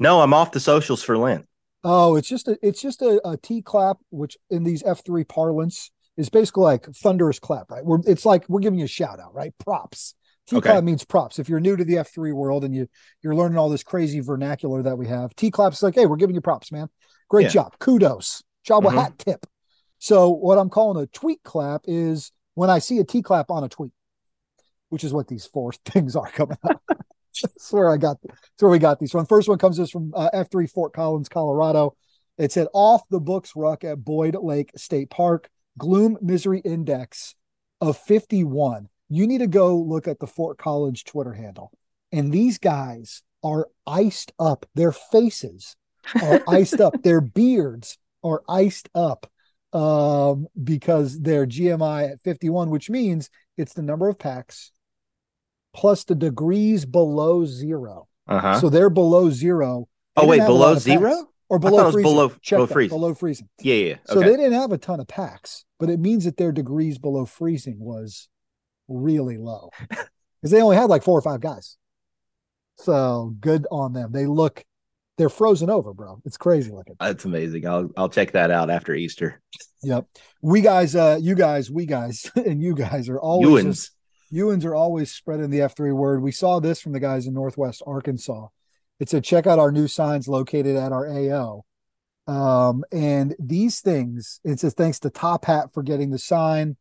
no 0.01 0.21
i'm 0.21 0.35
off 0.35 0.51
the 0.51 0.59
socials 0.59 1.03
for 1.05 1.17
lent 1.17 1.47
Oh, 1.85 2.17
it's 2.17 2.29
just 2.29 2.49
a 2.49 2.59
it's 2.63 2.81
just 2.81 3.03
a, 3.03 3.21
a 3.29 3.37
T 3.37 3.61
clap, 3.63 3.99
which 4.11 4.37
in 4.51 4.65
these 4.65 4.83
F 4.83 5.05
three 5.05 5.25
parlance 5.25 5.91
is 6.17 6.29
basically 6.31 6.63
like 6.65 6.87
thunderous 6.87 7.39
clap, 7.39 7.71
right? 7.71 7.85
We're 7.85 7.99
it's 8.07 8.25
like 8.25 8.49
we're 8.49 8.61
giving 8.61 8.79
you 8.79 8.87
a 8.87 8.89
shout 8.89 9.21
out, 9.21 9.35
right? 9.35 9.53
Props. 9.59 10.15
T 10.47 10.61
clap 10.61 10.77
Okay. 10.77 10.85
means 10.85 11.05
props. 11.05 11.39
If 11.39 11.49
you're 11.49 11.61
new 11.61 11.77
to 11.77 11.85
the 11.85 11.99
F 11.99 12.09
three 12.13 12.33
world 12.33 12.65
and 12.65 12.75
you 12.75 12.89
you're 13.23 13.35
learning 13.35 13.59
all 13.59 13.69
this 13.69 13.83
crazy 13.83 14.21
vernacular 14.21 14.83
that 14.83 14.97
we 14.97 15.07
have, 15.09 15.35
T 15.37 15.51
clap 15.51 15.73
is 15.73 15.83
like, 15.83 15.95
hey, 15.95 16.07
we're 16.07 16.17
giving 16.17 16.35
you 16.35 16.41
props, 16.41 16.73
man. 16.73 16.89
Great 17.29 17.45
Yeah. 17.45 17.51
job, 17.51 17.79
kudos, 17.79 18.43
job 18.63 18.85
Mhm. 18.85 18.93
hat 18.95 19.19
tip. 19.19 19.47
So 19.99 20.31
what 20.31 20.59
I'm 20.59 20.71
calling 20.71 21.03
a 21.03 21.07
tweet 21.07 21.43
clap 21.43 21.83
is 21.87 22.33
when 22.55 22.71
I 22.71 22.79
see 22.79 22.99
a 22.99 23.05
T 23.05 23.23
clap 23.23 23.51
on 23.51 23.65
a 23.65 23.69
tweet, 23.69 23.93
which 24.91 25.05
is 25.05 25.13
what 25.13 25.29
these 25.29 25.45
four 25.47 25.73
things 25.85 26.15
are 26.17 26.31
coming 26.31 26.59
up. 26.63 26.83
That's 27.43 27.73
where 27.73 27.91
I 27.91 27.97
got. 27.97 28.19
That's 28.23 28.41
where 28.61 28.71
we 28.71 28.79
got 28.79 28.99
these 28.99 29.13
from. 29.13 29.27
First 29.27 29.49
one 29.49 29.59
comes 29.59 29.81
us 29.81 29.91
from 29.91 30.13
uh, 30.15 30.31
F3 30.35 30.71
Fort 30.71 30.93
Collins, 30.93 31.29
Colorado. 31.29 31.97
It 32.39 32.53
said 32.53 32.69
off 32.73 33.03
the 33.11 33.21
books 33.21 33.53
ruck 33.55 33.85
at 33.85 34.05
Boyd 34.05 34.37
Lake 34.41 34.73
State 34.77 35.11
Park, 35.11 35.49
gloom 35.79 36.19
misery 36.21 36.61
index 36.61 37.35
of 37.81 37.97
51. 37.99 38.89
You 39.09 39.27
need 39.27 39.39
to 39.39 39.47
go 39.47 39.77
look 39.77 40.09
at 40.09 40.19
the 40.19 40.27
Fort 40.27 40.59
Collins 40.59 41.03
Twitter 41.03 41.33
handle. 41.33 41.71
And 42.13 42.33
these 42.33 42.59
guys 42.59 43.23
are 43.43 43.69
iced 43.87 44.33
up. 44.39 44.67
Their 44.75 44.93
faces 44.93 45.77
are 46.21 46.43
iced 46.49 46.81
up. 46.81 47.03
Their 47.03 47.21
beards 47.21 47.99
are 48.23 48.43
iced 48.49 48.89
up 48.95 49.31
um, 49.73 50.47
because 50.63 51.21
they're 51.21 51.47
GMI 51.47 52.13
at 52.13 52.23
51, 52.23 52.71
which 52.71 52.89
means 52.89 53.31
it's 53.57 53.75
the 53.75 53.83
number 53.83 54.09
of 54.09 54.19
packs 54.19 54.73
plus 55.75 56.05
the 56.05 56.15
degrees 56.15 56.87
below 56.87 57.45
0 57.45 58.09
Uh-huh. 58.29 58.61
So 58.61 58.71
they're 58.71 58.91
below 58.91 59.29
zero. 59.31 59.89
They 60.17 60.23
oh 60.23 60.27
wait, 60.27 60.39
below 60.47 60.77
zero? 60.77 61.29
or 61.49 61.59
I 61.59 61.61
thought 61.61 61.69
below 61.71 61.83
it 61.83 61.85
was 61.85 61.95
freezing. 61.95 62.13
below- 62.13 62.29
below 62.29 62.67
freezing. 62.67 62.99
Below 62.99 63.15
freezing. 63.15 63.49
Yeah, 63.61 63.75
yeah. 63.75 63.97
So 64.07 64.19
okay. 64.19 64.31
they 64.31 64.37
didn't 64.37 64.53
have 64.55 64.73
a 64.73 64.79
ton 64.79 65.01
of 65.01 65.09
packs, 65.09 65.65
but 65.79 65.91
it 65.91 66.01
means 66.01 66.25
that 66.25 66.37
their 66.37 66.53
degrees 66.53 66.99
below 66.99 67.27
freezing 67.27 67.79
was 67.79 68.29
really 68.89 69.37
low 69.37 69.71
because 69.89 70.51
they 70.51 70.63
only 70.63 70.77
had 70.77 70.91
like 70.91 71.03
four 71.03 71.19
or 71.19 71.23
five 71.23 71.41
guys. 71.41 71.77
So 72.77 73.35
good 73.41 73.67
on 73.71 73.93
them. 73.93 74.13
They 74.13 74.27
look, 74.27 74.65
they're 75.17 75.29
frozen 75.29 75.71
over, 75.71 75.93
bro. 75.93 76.21
It's 76.25 76.37
crazy 76.37 76.71
looking. 76.71 76.97
That's 76.99 77.25
amazing. 77.25 77.67
I'll 77.67 77.91
I'll 77.97 78.09
check 78.09 78.33
that 78.33 78.51
out 78.51 78.71
after 78.71 78.95
Easter. 78.95 79.41
Yep. 79.83 80.07
We 80.43 80.61
guys, 80.61 80.97
uh, 80.97 81.19
you 81.21 81.35
guys, 81.35 81.71
we 81.71 81.87
guys, 81.87 82.31
and 82.37 82.63
you 82.63 82.75
guys 82.75 83.09
are 83.09 83.21
always 83.21 83.91
Ewans. 84.33 84.65
are 84.65 84.75
always 84.75 85.13
spreading 85.13 85.51
the 85.51 85.61
F3 85.61 85.95
word. 85.95 86.23
We 86.23 86.33
saw 86.33 86.61
this 86.61 86.81
from 86.81 86.93
the 86.93 87.01
guys 87.01 87.27
in 87.27 87.35
Northwest 87.35 87.83
Arkansas. 87.87 88.49
It 89.01 89.09
said, 89.09 89.25
check 89.25 89.47
out 89.47 89.59
our 89.59 89.73
new 89.73 89.89
signs 89.89 90.29
located 90.29 90.77
at 90.77 90.93
our 90.93 91.09
AO. 91.09 91.65
Um, 92.27 92.85
and 92.93 93.35
these 93.39 93.81
things, 93.81 94.41
it 94.45 94.61
says, 94.61 94.75
thanks 94.75 95.01
to 95.01 95.11
Top 95.11 95.45
Hat 95.45 95.75
for 95.75 95.83
getting 95.83 96.11
the 96.11 96.19
sign, 96.19 96.77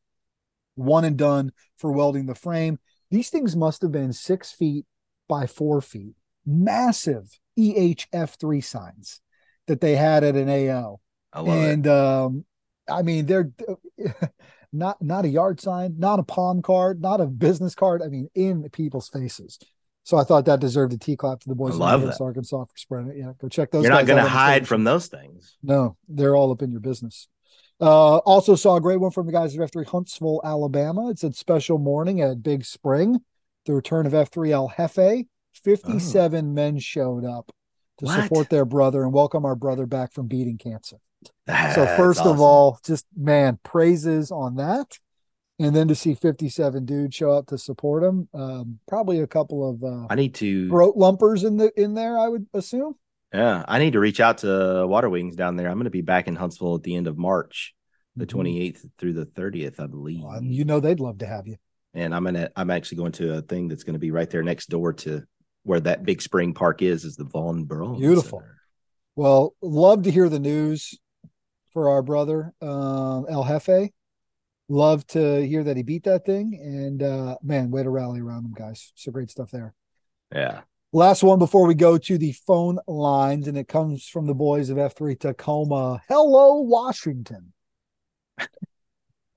one 0.75 1.05
and 1.05 1.17
done 1.17 1.51
for 1.77 1.91
welding 1.91 2.27
the 2.27 2.35
frame. 2.35 2.79
These 3.11 3.29
things 3.29 3.55
must 3.55 3.81
have 3.81 3.91
been 3.91 4.13
six 4.13 4.51
feet 4.51 4.85
by 5.27 5.47
four 5.47 5.81
feet, 5.81 6.15
massive 6.45 7.39
EHF3 7.57 8.63
signs 8.63 9.21
that 9.67 9.81
they 9.81 9.95
had 9.95 10.23
at 10.23 10.35
an 10.35 10.49
AO. 10.49 10.99
I 11.31 11.41
love 11.41 11.57
it. 11.57 11.73
and 11.73 11.87
um, 11.87 12.45
I 12.89 13.01
mean, 13.01 13.25
they're 13.25 13.51
not 14.73 15.01
not 15.01 15.23
a 15.25 15.29
yard 15.29 15.61
sign, 15.61 15.95
not 15.97 16.19
a 16.19 16.23
palm 16.23 16.61
card, 16.61 17.01
not 17.01 17.21
a 17.21 17.25
business 17.27 17.75
card. 17.75 18.01
I 18.01 18.07
mean, 18.07 18.29
in 18.35 18.67
people's 18.71 19.07
faces. 19.09 19.59
So 20.05 20.17
I 20.17 20.23
thought 20.25 20.43
that 20.45 20.59
deserved 20.59 20.91
a 20.91 20.97
T 20.97 21.15
clap 21.15 21.39
to 21.41 21.47
the 21.47 21.55
boys 21.55 21.71
I 21.71 21.75
in 21.75 21.79
love 21.79 21.99
Northwest 22.01 22.19
that. 22.19 22.25
Arkansas 22.25 22.65
for 22.65 22.75
spreading 22.77 23.11
it. 23.11 23.17
Yeah, 23.17 23.31
go 23.39 23.47
check 23.47 23.71
those. 23.71 23.83
You're 23.83 23.93
not 23.93 24.05
going 24.05 24.21
to 24.21 24.29
hide 24.29 24.67
from 24.67 24.83
those 24.83 25.07
things. 25.07 25.55
No, 25.63 25.95
they're 26.09 26.35
all 26.35 26.51
up 26.51 26.61
in 26.61 26.71
your 26.71 26.81
business. 26.81 27.29
Uh, 27.79 28.17
also 28.17 28.55
saw 28.55 28.75
a 28.75 28.81
great 28.81 28.99
one 28.99 29.11
from 29.11 29.25
the 29.27 29.31
guys 29.31 29.57
at 29.57 29.71
F3 29.71 29.85
Huntsville, 29.87 30.41
Alabama. 30.43 31.09
It 31.09 31.19
said 31.19 31.35
special 31.35 31.77
morning 31.77 32.19
at 32.21 32.43
Big 32.43 32.65
Spring. 32.65 33.19
The 33.65 33.73
return 33.73 34.05
of 34.05 34.11
F3 34.13 34.51
El 34.51 34.73
Jefe. 34.75 35.25
57 35.63 36.53
men 36.53 36.79
showed 36.79 37.23
up 37.25 37.51
to 37.99 38.05
Oh. 38.05 38.07
What? 38.09 38.23
support 38.23 38.49
their 38.49 38.65
brother 38.65 39.03
and 39.03 39.13
welcome 39.13 39.45
our 39.45 39.55
brother 39.55 39.85
back 39.85 40.11
from 40.11 40.27
beating 40.27 40.57
cancer. 40.57 40.97
So 41.47 41.85
first 41.97 42.21
of 42.21 42.39
all, 42.39 42.79
just 42.85 43.05
man, 43.15 43.59
praises 43.63 44.31
on 44.31 44.55
that. 44.55 44.97
And 45.59 45.75
then 45.75 45.87
to 45.87 45.95
see 45.95 46.15
57 46.15 46.85
dudes 46.85 47.15
show 47.15 47.31
up 47.31 47.47
to 47.47 47.57
support 47.57 48.03
him. 48.03 48.27
Um, 48.33 48.79
probably 48.87 49.19
a 49.19 49.27
couple 49.27 49.69
of 49.69 49.83
uh 49.83 50.07
I 50.09 50.15
need 50.15 50.33
to 50.35 50.67
throat 50.69 50.95
lumpers 50.97 51.43
in 51.43 51.57
the 51.57 51.71
in 51.79 51.93
there, 51.93 52.17
I 52.17 52.27
would 52.27 52.47
assume. 52.53 52.95
Yeah, 53.33 53.63
I 53.67 53.79
need 53.79 53.93
to 53.93 53.99
reach 53.99 54.19
out 54.19 54.39
to 54.39 54.85
Water 54.87 55.09
Wings 55.09 55.35
down 55.35 55.55
there. 55.55 55.67
I'm 55.67 55.75
going 55.77 55.85
to 55.85 55.89
be 55.89 56.01
back 56.01 56.27
in 56.27 56.35
Huntsville 56.35 56.75
at 56.75 56.83
the 56.83 56.95
end 56.95 57.07
of 57.07 57.17
March, 57.17 57.73
the 58.15 58.25
Mhm. 58.27 58.29
28th 58.75 58.85
through 58.99 59.13
the 59.13 59.25
30th, 59.25 59.79
I 59.79 59.87
believe. 59.87 60.21
Well, 60.23 60.43
you 60.43 60.65
know 60.65 60.79
they'd 60.79 60.99
love 60.99 61.19
to 61.19 61.25
have 61.27 61.47
you. 61.47 61.55
and 61.95 62.13
I'm 62.15 62.23
gonna 62.23 62.49
I'm 62.55 62.71
actually 62.71 62.97
going 62.97 63.11
to 63.13 63.35
a 63.37 63.41
thing 63.41 63.67
that's 63.67 63.83
going 63.83 63.93
to 63.93 63.99
be 63.99 64.09
right 64.11 64.29
there 64.29 64.41
next 64.43 64.69
door 64.69 64.93
to 64.93 65.23
where 65.63 65.79
that 65.79 66.03
big 66.03 66.21
spring 66.21 66.53
park 66.55 66.81
is, 66.81 67.05
is 67.05 67.15
the 67.15 67.23
Von 67.25 67.63
Braun. 67.65 67.99
Beautiful. 67.99 68.39
Center. 68.39 68.57
Well, 69.15 69.53
love 69.61 70.01
to 70.03 70.11
hear 70.11 70.27
the 70.27 70.39
news 70.39 70.97
for 71.73 71.89
our 71.89 72.01
brother, 72.01 72.53
um, 72.61 73.25
El 73.29 73.43
Jefe. 73.43 73.91
Love 74.69 75.05
to 75.07 75.45
hear 75.45 75.63
that 75.63 75.75
he 75.75 75.83
beat 75.83 76.03
that 76.03 76.25
thing. 76.25 76.57
And 76.61 77.03
uh, 77.03 77.37
man, 77.43 77.71
way 77.71 77.83
to 77.83 77.89
rally 77.89 78.21
around 78.21 78.45
him, 78.45 78.53
guys. 78.53 78.93
So 78.95 79.11
great 79.11 79.29
stuff 79.29 79.51
there. 79.51 79.73
Yeah. 80.33 80.61
Last 80.93 81.23
one 81.23 81.39
before 81.39 81.65
we 81.65 81.73
go 81.73 81.97
to 81.97 82.17
the 82.17 82.33
phone 82.33 82.77
lines, 82.87 83.47
and 83.47 83.57
it 83.57 83.67
comes 83.67 84.07
from 84.07 84.27
the 84.27 84.35
boys 84.35 84.69
of 84.69 84.77
F3 84.77 85.19
Tacoma. 85.19 86.01
Hello, 86.07 86.61
Washington. 86.61 87.51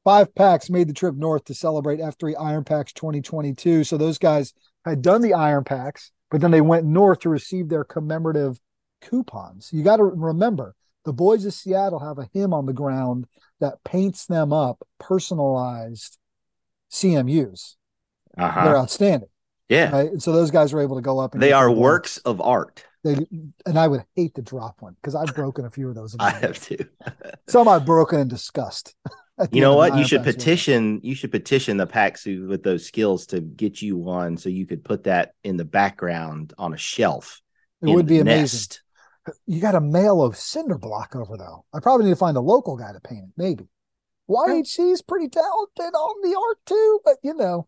Five 0.04 0.34
packs 0.34 0.70
made 0.70 0.88
the 0.88 0.92
trip 0.92 1.16
north 1.16 1.46
to 1.46 1.54
celebrate 1.54 1.98
F3 1.98 2.34
Iron 2.38 2.62
Packs 2.62 2.92
2022. 2.92 3.82
So 3.82 3.96
those 3.96 4.18
guys 4.18 4.54
had 4.84 5.02
done 5.02 5.20
the 5.20 5.34
Iron 5.34 5.64
Packs, 5.64 6.12
but 6.30 6.40
then 6.40 6.52
they 6.52 6.60
went 6.60 6.86
north 6.86 7.20
to 7.20 7.28
receive 7.28 7.68
their 7.68 7.82
commemorative 7.82 8.60
coupons. 9.00 9.70
You 9.72 9.82
got 9.82 9.96
to 9.96 10.04
remember 10.04 10.75
the 11.06 11.12
boys 11.14 11.46
of 11.46 11.54
Seattle 11.54 12.00
have 12.00 12.18
a 12.18 12.28
hymn 12.34 12.52
on 12.52 12.66
the 12.66 12.74
ground 12.74 13.26
that 13.60 13.82
paints 13.84 14.26
them 14.26 14.52
up 14.52 14.86
personalized 15.00 16.18
CMUs. 16.92 17.76
They're 18.36 18.46
Uh-huh. 18.46 18.76
outstanding. 18.76 19.30
Yeah. 19.68 19.90
Right? 19.90 20.10
And 20.10 20.22
so 20.22 20.32
those 20.32 20.50
guys 20.50 20.72
were 20.72 20.82
able 20.82 20.96
to 20.96 21.02
go 21.02 21.18
up 21.18 21.32
and 21.34 21.42
They 21.42 21.52
are 21.52 21.70
works 21.70 22.18
of 22.18 22.40
art. 22.40 22.84
They 23.02 23.14
and 23.64 23.78
I 23.78 23.86
would 23.88 24.04
hate 24.14 24.34
to 24.34 24.42
drop 24.42 24.82
one 24.82 24.94
because 25.00 25.14
I've 25.14 25.34
broken 25.34 25.64
a 25.64 25.70
few 25.70 25.88
of 25.88 25.94
those. 25.94 26.14
I 26.20 26.30
have 26.30 26.42
life. 26.42 26.68
to. 26.68 26.84
Some 27.48 27.66
I've 27.68 27.86
broken 27.86 28.20
in 28.20 28.28
disgust. 28.28 28.94
You 29.52 29.60
know 29.60 29.76
what? 29.76 29.98
You 29.98 30.04
should 30.06 30.22
petition. 30.22 30.98
You 31.02 31.14
should 31.14 31.30
petition 31.30 31.76
the 31.76 31.86
packs 31.86 32.24
with 32.24 32.62
those 32.62 32.86
skills 32.86 33.26
to 33.26 33.42
get 33.42 33.82
you 33.82 33.98
one, 33.98 34.38
so 34.38 34.48
you 34.48 34.64
could 34.64 34.82
put 34.82 35.04
that 35.04 35.34
in 35.44 35.58
the 35.58 35.64
background 35.66 36.54
on 36.56 36.72
a 36.72 36.78
shelf. 36.78 37.42
It 37.82 37.90
would 37.90 38.06
be 38.06 38.20
amazing. 38.20 38.42
nest. 38.42 38.80
You 39.46 39.60
got 39.60 39.72
to 39.72 39.80
mail 39.80 40.24
a 40.24 40.34
cinder 40.34 40.78
block 40.78 41.16
over 41.16 41.36
though. 41.36 41.64
I 41.72 41.80
probably 41.80 42.06
need 42.06 42.12
to 42.12 42.16
find 42.16 42.36
a 42.36 42.40
local 42.40 42.76
guy 42.76 42.92
to 42.92 43.00
paint 43.00 43.24
it. 43.24 43.30
Maybe 43.36 43.66
YHC 44.28 44.92
is 44.92 45.02
pretty 45.02 45.28
talented 45.28 45.94
on 45.94 46.22
the 46.30 46.36
art 46.38 46.58
too, 46.66 47.00
but 47.04 47.16
you 47.22 47.34
know. 47.34 47.66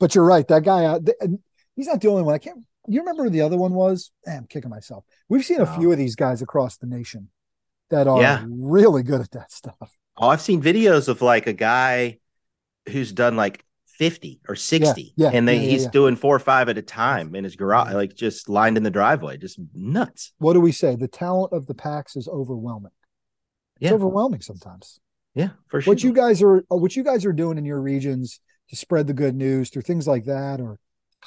But 0.00 0.14
you're 0.14 0.24
right. 0.24 0.46
That 0.48 0.64
guy 0.64 0.84
out, 0.84 1.08
and 1.20 1.38
he's 1.74 1.86
not 1.86 2.00
the 2.00 2.08
only 2.08 2.22
one. 2.22 2.34
I 2.34 2.38
can't. 2.38 2.64
You 2.88 3.00
remember 3.00 3.24
who 3.24 3.30
the 3.30 3.40
other 3.42 3.56
one 3.56 3.72
was? 3.74 4.10
Eh, 4.26 4.32
I'm 4.36 4.46
kicking 4.46 4.70
myself. 4.70 5.04
We've 5.28 5.44
seen 5.44 5.60
a 5.60 5.64
No. 5.64 5.76
few 5.76 5.92
of 5.92 5.98
these 5.98 6.16
guys 6.16 6.40
across 6.40 6.76
the 6.76 6.86
nation 6.86 7.30
that 7.90 8.06
are 8.06 8.20
Yeah. 8.20 8.44
really 8.48 9.02
good 9.02 9.20
at 9.20 9.32
that 9.32 9.50
stuff. 9.52 9.96
Oh, 10.16 10.28
I've 10.28 10.40
seen 10.40 10.62
videos 10.62 11.08
of 11.08 11.20
like 11.20 11.46
a 11.46 11.52
guy 11.52 12.20
who's 12.88 13.12
done 13.12 13.36
like 13.36 13.64
50 13.98 14.40
or 14.48 14.54
60 14.56 15.14
yeah, 15.16 15.30
and 15.32 15.46
they 15.48 15.56
yeah, 15.56 15.62
yeah, 15.62 15.68
he's 15.70 15.84
yeah. 15.84 15.90
doing 15.90 16.16
four 16.16 16.36
or 16.36 16.38
five 16.38 16.68
at 16.68 16.78
a 16.78 16.82
time 16.82 17.34
in 17.34 17.44
his 17.44 17.56
garage 17.56 17.92
like 17.94 18.14
just 18.14 18.48
lined 18.48 18.76
in 18.76 18.82
the 18.82 18.90
driveway 18.90 19.36
just 19.36 19.58
nuts 19.74 20.32
What 20.38 20.52
do 20.54 20.60
we 20.60 20.72
say? 20.72 20.96
The 20.96 21.08
talent 21.08 21.52
of 21.52 21.66
the 21.66 21.74
packs 21.74 22.16
is 22.16 22.28
overwhelming. 22.28 22.92
It's 23.80 23.90
Yeah. 23.90 23.94
overwhelming 23.94 24.40
sometimes. 24.42 25.00
yeah 25.34 25.50
for 25.68 25.80
sure 25.80 25.92
what 25.92 26.02
you 26.02 26.12
guys 26.12 26.42
are 26.42 26.58
uh, 26.70 26.76
what 26.76 26.94
you 26.96 27.02
guys 27.04 27.24
are 27.24 27.32
doing 27.32 27.58
in 27.58 27.64
your 27.64 27.80
regions 27.80 28.40
to 28.70 28.76
spread 28.76 29.06
the 29.06 29.14
good 29.14 29.34
news 29.36 29.70
through 29.70 29.82
things 29.82 30.06
like 30.06 30.24
that 30.24 30.60
or 30.60 30.78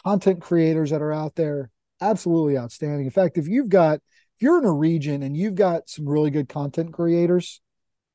content 0.04 0.42
creators 0.42 0.90
that 0.92 1.02
are 1.02 1.14
out 1.14 1.36
there 1.36 1.70
absolutely 2.02 2.58
outstanding 2.58 3.06
in 3.06 3.12
fact 3.12 3.38
if 3.38 3.48
you've 3.48 3.70
got 3.70 3.96
if 4.36 4.42
you're 4.42 4.60
in 4.60 4.66
a 4.66 4.72
region 4.72 5.22
and 5.24 5.36
you've 5.36 5.56
got 5.56 5.90
some 5.90 6.08
really 6.08 6.32
good 6.32 6.48
content 6.48 6.94
creators 6.94 7.62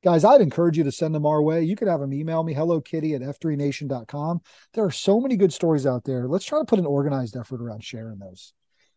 guys 0.05 0.25
i'd 0.25 0.41
encourage 0.41 0.77
you 0.79 0.85
to 0.85 0.93
send 0.93 1.15
them 1.15 1.27
our 1.27 1.43
way 1.43 1.63
you 1.63 1.75
could 1.75 1.89
have 1.89 2.01
them 2.01 2.13
email 2.13 2.43
me 2.43 2.53
hello 2.53 2.81
kitty 2.81 3.15
at 3.15 3.23
f3nation.com 3.23 4.41
there 4.75 4.85
are 4.85 4.91
so 4.91 5.19
many 5.21 5.37
good 5.37 5.53
stories 5.53 5.87
out 5.87 6.05
there 6.05 6.29
let's 6.29 6.45
try 6.45 6.59
to 6.59 6.65
put 6.65 6.79
an 6.79 6.87
organized 6.87 7.37
effort 7.37 7.61
around 7.61 7.83
sharing 7.83 8.19
those 8.19 8.53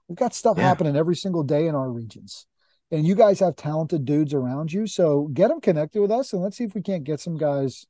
we've 0.07 0.17
got 0.17 0.35
stuff 0.35 0.57
Yeah. 0.57 0.63
happening 0.67 0.95
every 0.95 1.15
single 1.15 1.43
day 1.43 1.67
in 1.67 1.75
our 1.75 1.89
regions 1.89 2.45
and 2.91 3.05
you 3.05 3.15
guys 3.15 3.39
have 3.41 3.57
talented 3.57 4.05
dudes 4.05 4.33
around 4.33 4.71
you. 4.71 4.87
So 4.87 5.29
get 5.33 5.49
them 5.49 5.59
connected 5.59 5.99
with 5.99 6.09
us 6.09 6.31
and 6.31 6.41
let's 6.41 6.55
see 6.55 6.63
if 6.63 6.73
we 6.73 6.81
can't 6.81 7.03
get 7.03 7.19
some 7.19 7.37
guys 7.37 7.85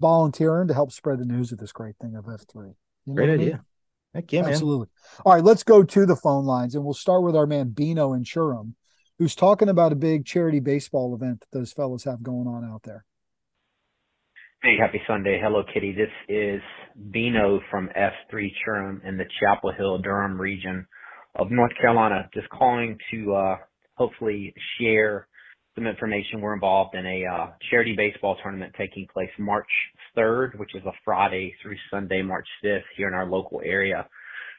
volunteering 0.00 0.66
to 0.66 0.74
help 0.74 0.90
spread 0.90 1.20
the 1.20 1.24
news 1.24 1.52
of 1.52 1.58
this 1.58 1.70
great 1.70 1.94
thing 2.00 2.16
of 2.16 2.24
F3. 2.24 2.74
You 3.06 3.14
know 3.14 3.14
great 3.14 3.28
what 3.28 3.34
I 3.34 3.36
mean? 3.36 3.40
idea 3.48 3.64
heck 4.14 4.32
yeah 4.32 4.42
man 4.42 4.50
Absolutely. 4.50 4.88
All 5.24 5.34
right, 5.34 5.44
let's 5.44 5.62
go 5.62 5.84
to 5.84 6.06
the 6.06 6.16
phone 6.16 6.44
lines 6.44 6.74
and 6.74 6.84
we'll 6.84 6.92
start 6.94 7.22
with 7.22 7.36
our 7.36 7.46
man 7.46 7.68
Bino 7.68 8.12
in 8.14 8.24
Churum, 8.24 8.74
who's 9.22 9.36
talking 9.36 9.68
about 9.68 9.92
a 9.92 9.94
big 9.94 10.26
charity 10.26 10.58
baseball 10.58 11.14
event 11.14 11.38
that 11.38 11.56
those 11.56 11.72
fellows 11.72 12.02
have 12.02 12.24
going 12.24 12.48
on 12.48 12.64
out 12.64 12.82
there. 12.82 13.04
Hey, 14.64 14.76
happy 14.80 15.00
Sunday. 15.06 15.40
Hello, 15.40 15.62
Kitty. 15.72 15.92
This 15.92 16.10
is 16.28 16.60
Bino 17.12 17.60
from 17.70 17.88
F3 17.96 18.50
Churum 18.66 19.06
in 19.06 19.16
the 19.16 19.24
Chapel 19.38 19.72
Hill, 19.72 19.98
Durham 19.98 20.40
region 20.40 20.88
of 21.36 21.52
North 21.52 21.70
Carolina. 21.80 22.28
Just 22.34 22.48
calling 22.48 22.98
to 23.12 23.34
uh, 23.34 23.56
hopefully 23.94 24.54
share 24.80 25.28
some 25.76 25.86
information. 25.86 26.40
We're 26.40 26.54
involved 26.54 26.96
in 26.96 27.06
a 27.06 27.24
uh, 27.24 27.46
charity 27.70 27.94
baseball 27.96 28.36
tournament 28.42 28.74
taking 28.76 29.06
place 29.12 29.30
March 29.38 29.70
3rd, 30.18 30.58
which 30.58 30.74
is 30.74 30.82
a 30.84 30.92
Friday 31.04 31.54
through 31.62 31.76
Sunday, 31.92 32.22
March 32.22 32.48
5th, 32.64 32.82
here 32.96 33.06
in 33.06 33.14
our 33.14 33.26
local 33.26 33.62
area. 33.64 34.08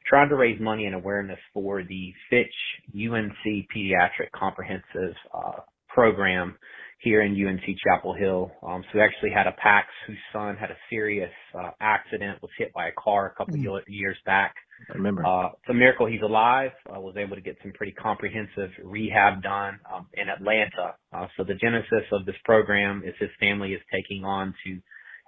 Trying 0.06 0.30
to 0.30 0.36
raise 0.36 0.60
money 0.60 0.86
and 0.86 0.96
awareness 0.96 1.40
for 1.54 1.84
the 1.84 2.14
Fitch 2.30 2.54
UNC 2.94 3.68
Pediatric 3.76 4.32
Comprehensive 4.36 5.16
uh, 5.34 5.62
program 5.88 6.58
here 7.00 7.22
in 7.22 7.32
UNC 7.34 7.64
Chapel 7.84 8.14
Hill. 8.14 8.52
Um, 8.68 8.84
so 8.92 9.00
we 9.00 9.02
actually 9.02 9.32
had 9.32 9.48
a 9.48 9.54
PAX 9.54 9.88
whose 10.08 10.18
son 10.32 10.56
had 10.58 10.72
a 10.72 10.78
serious 10.90 11.32
uh, 11.58 11.72
accident, 11.82 12.42
was 12.42 12.52
hit 12.58 12.74
by 12.74 12.88
a 12.88 12.92
car 13.02 13.28
a 13.28 13.36
couple 13.36 13.56
Mm. 13.56 13.78
of 13.78 13.84
years 13.88 14.18
back. 14.26 14.56
I 14.90 14.94
remember. 14.98 15.26
Uh, 15.26 15.48
it's 15.48 15.70
a 15.70 15.74
miracle 15.74 16.06
he's 16.06 16.22
alive. 16.22 16.72
I 16.92 16.98
was 16.98 17.16
able 17.18 17.36
to 17.36 17.42
get 17.42 17.58
some 17.62 17.72
pretty 17.72 17.94
comprehensive 17.94 18.72
rehab 18.84 19.42
done 19.42 19.80
um, 19.94 20.08
in 20.14 20.28
Atlanta. 20.30 20.96
Uh, 21.14 21.28
so 21.38 21.44
the 21.44 21.56
genesis 21.56 22.04
of 22.12 22.26
this 22.26 22.36
program 22.44 23.04
is 23.06 23.14
his 23.20 23.30
family 23.40 23.74
is 23.74 23.82
taking 23.92 24.26
on 24.26 24.54
to 24.66 24.80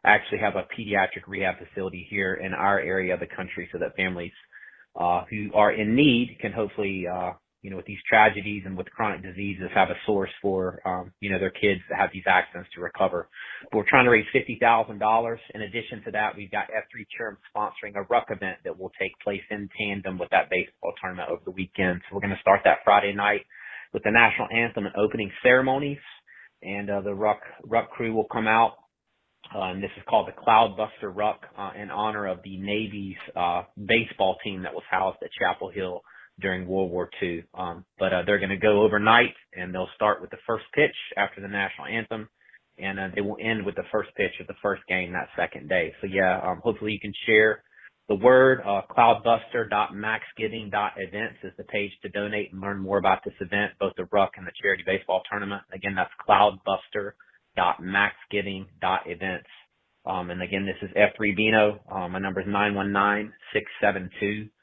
actually 0.06 0.40
have 0.40 0.56
a 0.56 0.64
pediatric 0.78 1.28
rehab 1.28 1.56
facility 1.58 2.06
here 2.10 2.36
in 2.36 2.54
our 2.54 2.80
area 2.80 3.14
of 3.14 3.20
the 3.22 3.28
country 3.28 3.70
so 3.72 3.78
that 3.80 3.96
families 3.96 4.34
uh, 5.00 5.24
who 5.30 5.50
are 5.54 5.72
in 5.72 5.96
need 5.96 6.38
can 6.40 6.52
hopefully, 6.52 7.06
uh, 7.08 7.34
you 7.62 7.72
know, 7.72 7.78
with 7.78 7.86
these 7.86 8.00
tragedies 8.08 8.64
and 8.66 8.78
with 8.78 8.90
chronic 8.92 9.24
diseases, 9.24 9.70
have 9.74 9.90
a 9.90 9.96
source 10.06 10.30
for, 10.42 10.80
um, 10.86 11.12
you 11.20 11.32
know, 11.32 11.40
their 11.40 11.50
kids 11.52 11.82
that 11.90 12.00
have 12.00 12.12
these 12.14 12.24
accidents 12.28 12.70
to 12.76 12.82
recover. 12.82 13.28
But 13.72 13.80
we're 13.80 13.90
trying 13.90 14.06
to 14.06 14.12
raise 14.12 14.26
fifty 14.32 14.58
thousand 14.62 15.00
dollars. 15.00 15.40
In 15.54 15.62
addition 15.64 16.04
to 16.06 16.12
that, 16.12 16.36
we've 16.38 16.52
got 16.52 16.66
F3 16.70 17.06
Churm 17.18 17.38
sponsoring 17.56 17.96
a 17.96 18.04
ruck 18.04 18.28
event 18.30 18.60
that 18.64 18.78
will 18.78 18.92
take 19.00 19.12
place 19.24 19.42
in 19.50 19.70
tandem 19.78 20.20
with 20.20 20.30
that 20.30 20.50
baseball 20.50 20.94
tournament 21.02 21.30
over 21.30 21.42
the 21.44 21.52
weekend. 21.52 22.02
So 22.08 22.16
we're 22.16 22.22
going 22.22 22.36
to 22.36 22.42
start 22.42 22.62
that 22.66 22.80
Friday 22.86 23.14
night 23.14 23.42
with 23.94 24.04
the 24.04 24.12
national 24.12 24.48
anthem 24.56 24.86
and 24.86 24.96
opening 24.96 25.32
ceremonies, 25.42 25.98
and 26.62 26.90
uh, 26.90 27.02
the 27.02 27.14
ruck 27.14 27.40
ruck 27.64 27.90
crew 27.92 28.14
will 28.14 28.28
come 28.32 28.48
out 28.48 28.74
uh, 29.54 29.64
and 29.64 29.84
this 29.84 29.92
is 29.98 30.04
called 30.10 30.28
the 30.28 30.32
Cloudbuster 30.32 31.14
Ruck 31.14 31.42
uh, 31.58 31.72
in 31.80 31.92
honor 31.92 32.28
of 32.28 32.40
the 32.44 32.58
Navy's 32.58 33.18
uh, 33.36 33.64
baseball 33.86 34.38
team 34.44 34.64
that 34.64 34.74
was 34.74 34.84
housed 34.90 35.18
at 35.24 35.30
Chapel 35.40 35.70
Hill 35.70 36.02
during 36.40 36.68
World 36.68 36.90
War 36.92 37.10
II. 37.22 37.44
Um, 37.54 37.86
but 38.00 38.12
uh, 38.14 38.24
they're 38.26 38.40
going 38.40 38.50
to 38.50 38.58
go 38.58 38.82
overnight, 38.84 39.36
and 39.54 39.74
they'll 39.74 39.88
start 39.96 40.20
with 40.22 40.32
the 40.32 40.38
first 40.48 40.66
pitch 40.74 40.96
after 41.18 41.40
the 41.42 41.48
national 41.48 41.88
anthem, 41.88 42.28
and 42.78 43.00
uh, 43.00 43.08
they 43.14 43.22
will 43.22 43.38
end 43.42 43.66
with 43.66 43.76
the 43.76 43.86
first 43.92 44.10
pitch 44.16 44.34
of 44.42 44.48
the 44.48 44.56
first 44.62 44.82
game 44.88 45.14
that 45.14 45.30
second 45.38 45.70
day. 45.70 45.94
So 46.02 46.08
yeah, 46.08 46.42
um, 46.44 46.60
hopefully 46.64 46.94
you 46.94 47.00
can 47.00 47.14
share 47.26 47.64
the 48.08 48.16
word. 48.16 48.62
Uh, 48.66 48.82
cloudbuster.maxgiving.events 48.90 51.38
is 51.44 51.54
the 51.58 51.64
page 51.66 51.92
to 52.02 52.10
donate 52.10 52.52
and 52.52 52.60
learn 52.62 52.80
more 52.80 52.98
about 52.98 53.24
this 53.24 53.36
event, 53.40 53.74
both 53.80 53.94
the 53.96 54.08
Ruck 54.12 54.32
and 54.38 54.46
the 54.46 54.52
charity 54.62 54.84
baseball 54.86 55.22
tournament. 55.30 55.62
Again, 55.74 55.96
that's 55.96 56.12
cloudbuster.maxgiving.events. 57.58 59.48
Um, 60.06 60.30
and 60.30 60.42
again, 60.42 60.66
this 60.66 60.76
is 60.82 60.90
F3 60.96 61.36
Bino. 61.36 61.80
Um, 61.92 62.12
my 62.12 62.20
number 62.20 62.40
is 62.42 62.48
919-672-3513 62.48 64.54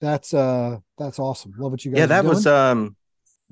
That's 0.00 0.32
uh 0.32 0.78
that's 0.96 1.18
awesome. 1.18 1.54
Love 1.58 1.72
what 1.72 1.84
you 1.84 1.90
guys 1.90 1.98
yeah, 1.98 2.04
are 2.04 2.08
that 2.08 2.22
doing. 2.22 2.34
was 2.34 2.46
um 2.46 2.94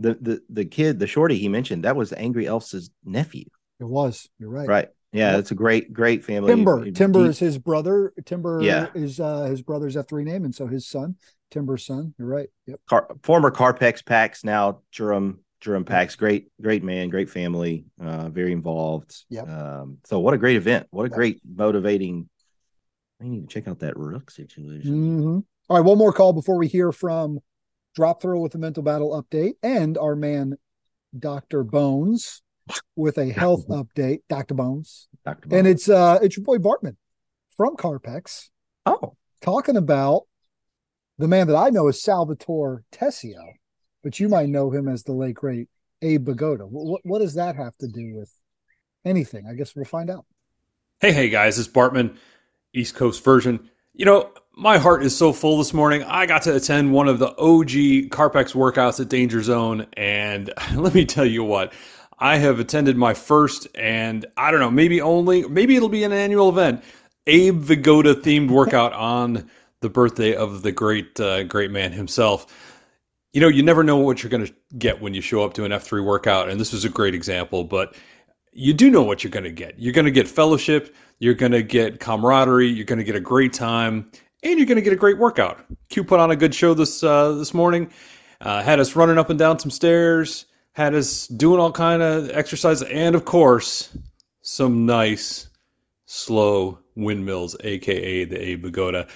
the 0.02 0.14
the 0.20 0.42
the 0.50 0.64
kid, 0.64 0.98
the 0.98 1.06
shorty 1.06 1.38
he 1.38 1.48
mentioned. 1.48 1.84
That 1.84 1.96
was 1.96 2.12
Angry 2.12 2.46
Elf's 2.46 2.90
nephew. 3.04 3.44
it 3.80 3.84
was. 3.84 4.28
You're 4.38 4.50
right. 4.50 4.68
Right. 4.68 4.88
Yeah, 5.12 5.36
it's 5.38 5.50
a 5.50 5.54
great 5.54 5.92
great 5.92 6.24
family. 6.24 6.48
Timber. 6.54 6.84
Deep- 6.84 6.94
Timber 6.94 7.26
is 7.26 7.38
his 7.38 7.58
brother. 7.58 8.12
Timber 8.24 8.60
Yeah. 8.62 8.88
is 8.94 9.20
uh 9.20 9.44
his 9.44 9.60
brother's 9.62 9.96
F3 9.96 10.24
name, 10.24 10.44
and 10.44 10.54
so 10.54 10.66
his 10.66 10.86
son, 10.86 11.16
Timber's 11.50 11.84
son. 11.84 12.14
You're 12.18 12.28
right. 12.28 12.48
Yep. 12.66 12.80
Car, 12.88 13.08
former 13.22 13.50
Carpex 13.50 14.04
Pax, 14.04 14.42
now 14.44 14.80
Durham 14.92 15.40
Durham 15.60 15.84
Pax. 15.84 16.16
Great, 16.16 16.48
great 16.60 16.82
man, 16.82 17.08
great 17.10 17.28
family, 17.30 17.84
uh, 18.00 18.30
very 18.30 18.52
involved. 18.52 19.14
Yep. 19.28 19.48
Um, 19.48 19.98
so 20.04 20.18
what 20.18 20.34
a 20.34 20.38
great 20.38 20.56
event! 20.56 20.86
What 20.90 21.02
a 21.04 21.08
Yep. 21.10 21.12
great 21.16 21.40
motivating. 21.46 22.28
I 23.20 23.28
need 23.28 23.42
to 23.42 23.46
check 23.54 23.68
out 23.68 23.80
that 23.80 23.96
Ruck 23.96 24.30
situation. 24.30 24.90
hmm 24.92 25.38
All 25.68 25.76
right, 25.76 25.84
one 25.84 25.98
more 25.98 26.12
call 26.12 26.32
before 26.32 26.56
we 26.58 26.66
hear 26.68 26.90
from 26.90 27.38
Drop 27.94 28.22
Thrill 28.22 28.42
with 28.42 28.54
a 28.54 28.58
mental 28.58 28.82
battle 28.82 29.20
update 29.20 29.54
and 29.62 29.98
our 29.98 30.16
man 30.16 30.56
Dr. 31.18 31.62
Bones 31.62 32.42
with 32.96 33.18
a 33.18 33.26
health 33.26 33.66
update. 33.68 34.20
Dr. 34.28 34.54
Bones. 34.54 35.08
Dr. 35.24 35.48
Bones. 35.48 35.58
And 35.58 35.66
it's 35.66 35.88
uh 35.88 36.18
it's 36.22 36.36
your 36.36 36.44
boy 36.44 36.58
Bartman 36.58 36.96
from 37.56 37.76
Carpex 37.76 38.48
oh, 38.86 39.16
talking 39.40 39.76
about 39.76 40.22
the 41.18 41.28
man 41.28 41.46
that 41.46 41.56
I 41.56 41.70
know 41.70 41.88
is 41.88 42.02
Salvatore 42.02 42.84
Tessio, 42.92 43.52
but 44.02 44.18
you 44.18 44.28
might 44.28 44.48
know 44.48 44.70
him 44.70 44.88
as 44.88 45.02
the 45.02 45.12
late 45.12 45.34
great 45.34 45.68
Abe 46.00 46.28
Vigoda. 46.28 46.66
What, 46.68 47.00
what 47.04 47.20
does 47.20 47.34
that 47.34 47.56
have 47.56 47.76
to 47.78 47.88
do 47.88 48.14
with 48.16 48.32
anything? 49.04 49.46
I 49.46 49.54
guess 49.54 49.76
we'll 49.76 49.84
find 49.84 50.10
out. 50.10 50.24
Hey, 51.00 51.12
hey 51.12 51.28
guys, 51.28 51.58
it's 51.58 51.68
Bartman, 51.68 52.16
East 52.72 52.94
Coast 52.94 53.22
version. 53.24 53.70
You 53.94 54.06
know, 54.06 54.32
my 54.54 54.78
heart 54.78 55.02
is 55.02 55.16
so 55.16 55.32
full 55.32 55.58
this 55.58 55.72
morning. 55.72 56.02
I 56.04 56.26
got 56.26 56.42
to 56.42 56.54
attend 56.54 56.92
one 56.92 57.08
of 57.08 57.18
the 57.18 57.30
OG 57.38 58.10
Carpex 58.10 58.52
workouts 58.54 59.00
at 59.00 59.08
Danger 59.08 59.42
Zone, 59.42 59.86
and 59.94 60.52
let 60.74 60.94
me 60.94 61.04
tell 61.04 61.24
you 61.24 61.42
what, 61.42 61.72
I 62.18 62.36
have 62.36 62.60
attended 62.60 62.96
my 62.96 63.14
first 63.14 63.66
and 63.74 64.26
I 64.36 64.50
don't 64.50 64.60
know, 64.60 64.70
maybe 64.70 65.00
only, 65.00 65.48
maybe 65.48 65.74
it'll 65.76 65.88
be 65.88 66.04
an 66.04 66.12
annual 66.12 66.48
event, 66.48 66.84
Abe 67.26 67.62
Vigoda 67.62 68.14
themed 68.14 68.50
workout 68.50 68.92
on 68.92 69.48
the 69.80 69.88
birthday 69.88 70.34
of 70.34 70.62
the 70.62 70.70
great, 70.70 71.18
uh, 71.18 71.44
great 71.44 71.70
man 71.70 71.92
himself. 71.92 72.46
You 73.32 73.40
know, 73.40 73.48
you 73.48 73.62
never 73.62 73.82
know 73.82 73.96
what 73.96 74.22
you're 74.22 74.30
going 74.30 74.46
to 74.46 74.54
get 74.76 75.00
when 75.00 75.14
you 75.14 75.22
show 75.22 75.42
up 75.42 75.54
to 75.54 75.64
an 75.64 75.72
F3 75.72 76.04
workout, 76.04 76.50
and 76.50 76.60
this 76.60 76.72
was 76.72 76.84
a 76.84 76.90
great 76.90 77.14
example, 77.14 77.64
but 77.64 77.96
you 78.52 78.74
do 78.74 78.90
know 78.90 79.02
what 79.02 79.24
you're 79.24 79.30
going 79.30 79.44
to 79.44 79.50
get. 79.50 79.78
You're 79.78 79.94
going 79.94 80.04
to 80.04 80.10
get 80.10 80.28
fellowship, 80.28 80.94
you're 81.18 81.32
going 81.32 81.52
to 81.52 81.62
get 81.62 82.00
camaraderie, 82.00 82.68
you're 82.68 82.84
going 82.84 82.98
to 82.98 83.04
get 83.04 83.16
a 83.16 83.20
great 83.20 83.54
time, 83.54 84.10
and 84.42 84.58
you're 84.58 84.66
going 84.66 84.76
to 84.76 84.82
get 84.82 84.92
a 84.92 84.96
great 84.96 85.18
workout. 85.18 85.64
Q 85.88 86.04
put 86.04 86.20
on 86.20 86.30
a 86.30 86.36
good 86.36 86.54
show 86.54 86.74
this 86.74 87.02
uh, 87.02 87.32
this 87.32 87.54
morning. 87.54 87.90
Uh, 88.40 88.62
had 88.62 88.80
us 88.80 88.96
running 88.96 89.18
up 89.18 89.30
and 89.30 89.38
down 89.38 89.58
some 89.58 89.70
stairs, 89.70 90.46
had 90.72 90.94
us 90.94 91.28
doing 91.28 91.60
all 91.60 91.70
kind 91.70 92.02
of 92.02 92.30
exercise, 92.30 92.82
and 92.82 93.14
of 93.14 93.24
course, 93.24 93.96
some 94.40 94.84
nice 94.84 95.48
slow 96.06 96.78
windmills, 96.96 97.56
aka 97.62 98.24
the 98.24 98.40
A. 98.40 99.06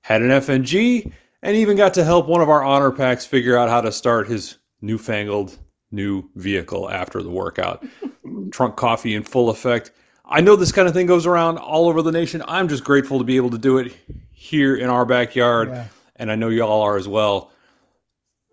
Had 0.00 0.22
an 0.22 0.30
FNG, 0.30 1.12
and 1.42 1.56
even 1.56 1.76
got 1.76 1.94
to 1.94 2.04
help 2.04 2.26
one 2.26 2.40
of 2.40 2.48
our 2.48 2.64
honor 2.64 2.90
packs 2.90 3.26
figure 3.26 3.56
out 3.56 3.68
how 3.68 3.80
to 3.80 3.92
start 3.92 4.28
his 4.28 4.58
newfangled 4.80 5.58
new 5.90 6.28
vehicle 6.36 6.90
after 6.90 7.22
the 7.22 7.30
workout. 7.30 7.84
Trunk 8.50 8.76
coffee 8.76 9.14
in 9.14 9.22
full 9.22 9.50
effect. 9.50 9.92
I 10.24 10.40
know 10.40 10.56
this 10.56 10.72
kind 10.72 10.88
of 10.88 10.94
thing 10.94 11.06
goes 11.06 11.26
around 11.26 11.58
all 11.58 11.88
over 11.88 12.00
the 12.02 12.12
nation. 12.12 12.42
I'm 12.48 12.68
just 12.68 12.82
grateful 12.84 13.18
to 13.18 13.24
be 13.24 13.36
able 13.36 13.50
to 13.50 13.58
do 13.58 13.78
it 13.78 13.92
here 14.32 14.74
in 14.76 14.88
our 14.88 15.04
backyard, 15.04 15.68
Yeah. 15.68 15.86
and 16.16 16.30
I 16.32 16.34
know 16.34 16.48
y'all 16.48 16.82
are 16.82 16.96
as 16.96 17.06
well. 17.06 17.50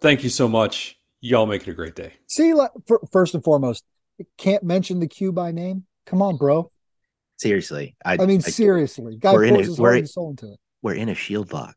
Thank 0.02 0.24
you 0.24 0.30
so 0.30 0.48
much. 0.48 0.98
Y'all 1.22 1.46
make 1.46 1.68
it 1.68 1.72
a 1.72 1.74
great 1.74 1.96
day. 1.96 2.14
See, 2.28 2.54
like, 2.54 2.72
fir- 2.88 3.00
first 3.12 3.36
and 3.36 3.44
foremost, 3.44 3.84
can't 4.38 4.64
mention 4.64 5.00
the 5.00 5.08
Q 5.08 5.32
by 5.32 5.52
name. 5.52 5.86
Come 6.06 6.22
on, 6.22 6.36
bro. 6.38 6.72
seriously, 7.40 7.96
I, 8.04 8.14
I 8.20 8.26
mean, 8.26 8.40
I- 8.46 8.50
seriously, 8.50 9.16
guy 9.18 9.32
we're 9.34 9.46
in 9.46 9.54
pours 9.56 9.68
it. 9.68 9.70
his 9.72 9.80
We're 9.80 9.96
in- 9.96 10.08
soul 10.08 10.30
into 10.32 10.54
it, 10.54 10.60
we're 10.82 10.96
in 10.96 11.10
a 11.10 11.16
shield 11.16 11.54
lock. 11.54 11.76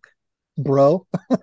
bro. 0.58 1.06